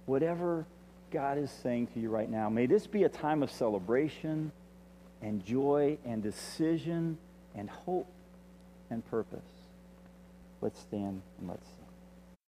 Whatever 0.06 0.64
God 1.10 1.38
is 1.38 1.50
saying 1.50 1.88
to 1.94 2.00
you 2.00 2.10
right 2.10 2.28
now, 2.28 2.48
may 2.48 2.66
this 2.66 2.86
be 2.86 3.04
a 3.04 3.08
time 3.08 3.42
of 3.42 3.50
celebration 3.50 4.52
and 5.22 5.44
joy 5.44 5.98
and 6.04 6.22
decision 6.22 7.18
and 7.54 7.68
hope 7.68 8.06
and 8.90 9.08
purpose. 9.10 9.40
Let's 10.60 10.80
stand 10.80 11.22
and 11.38 11.48
let's. 11.48 11.77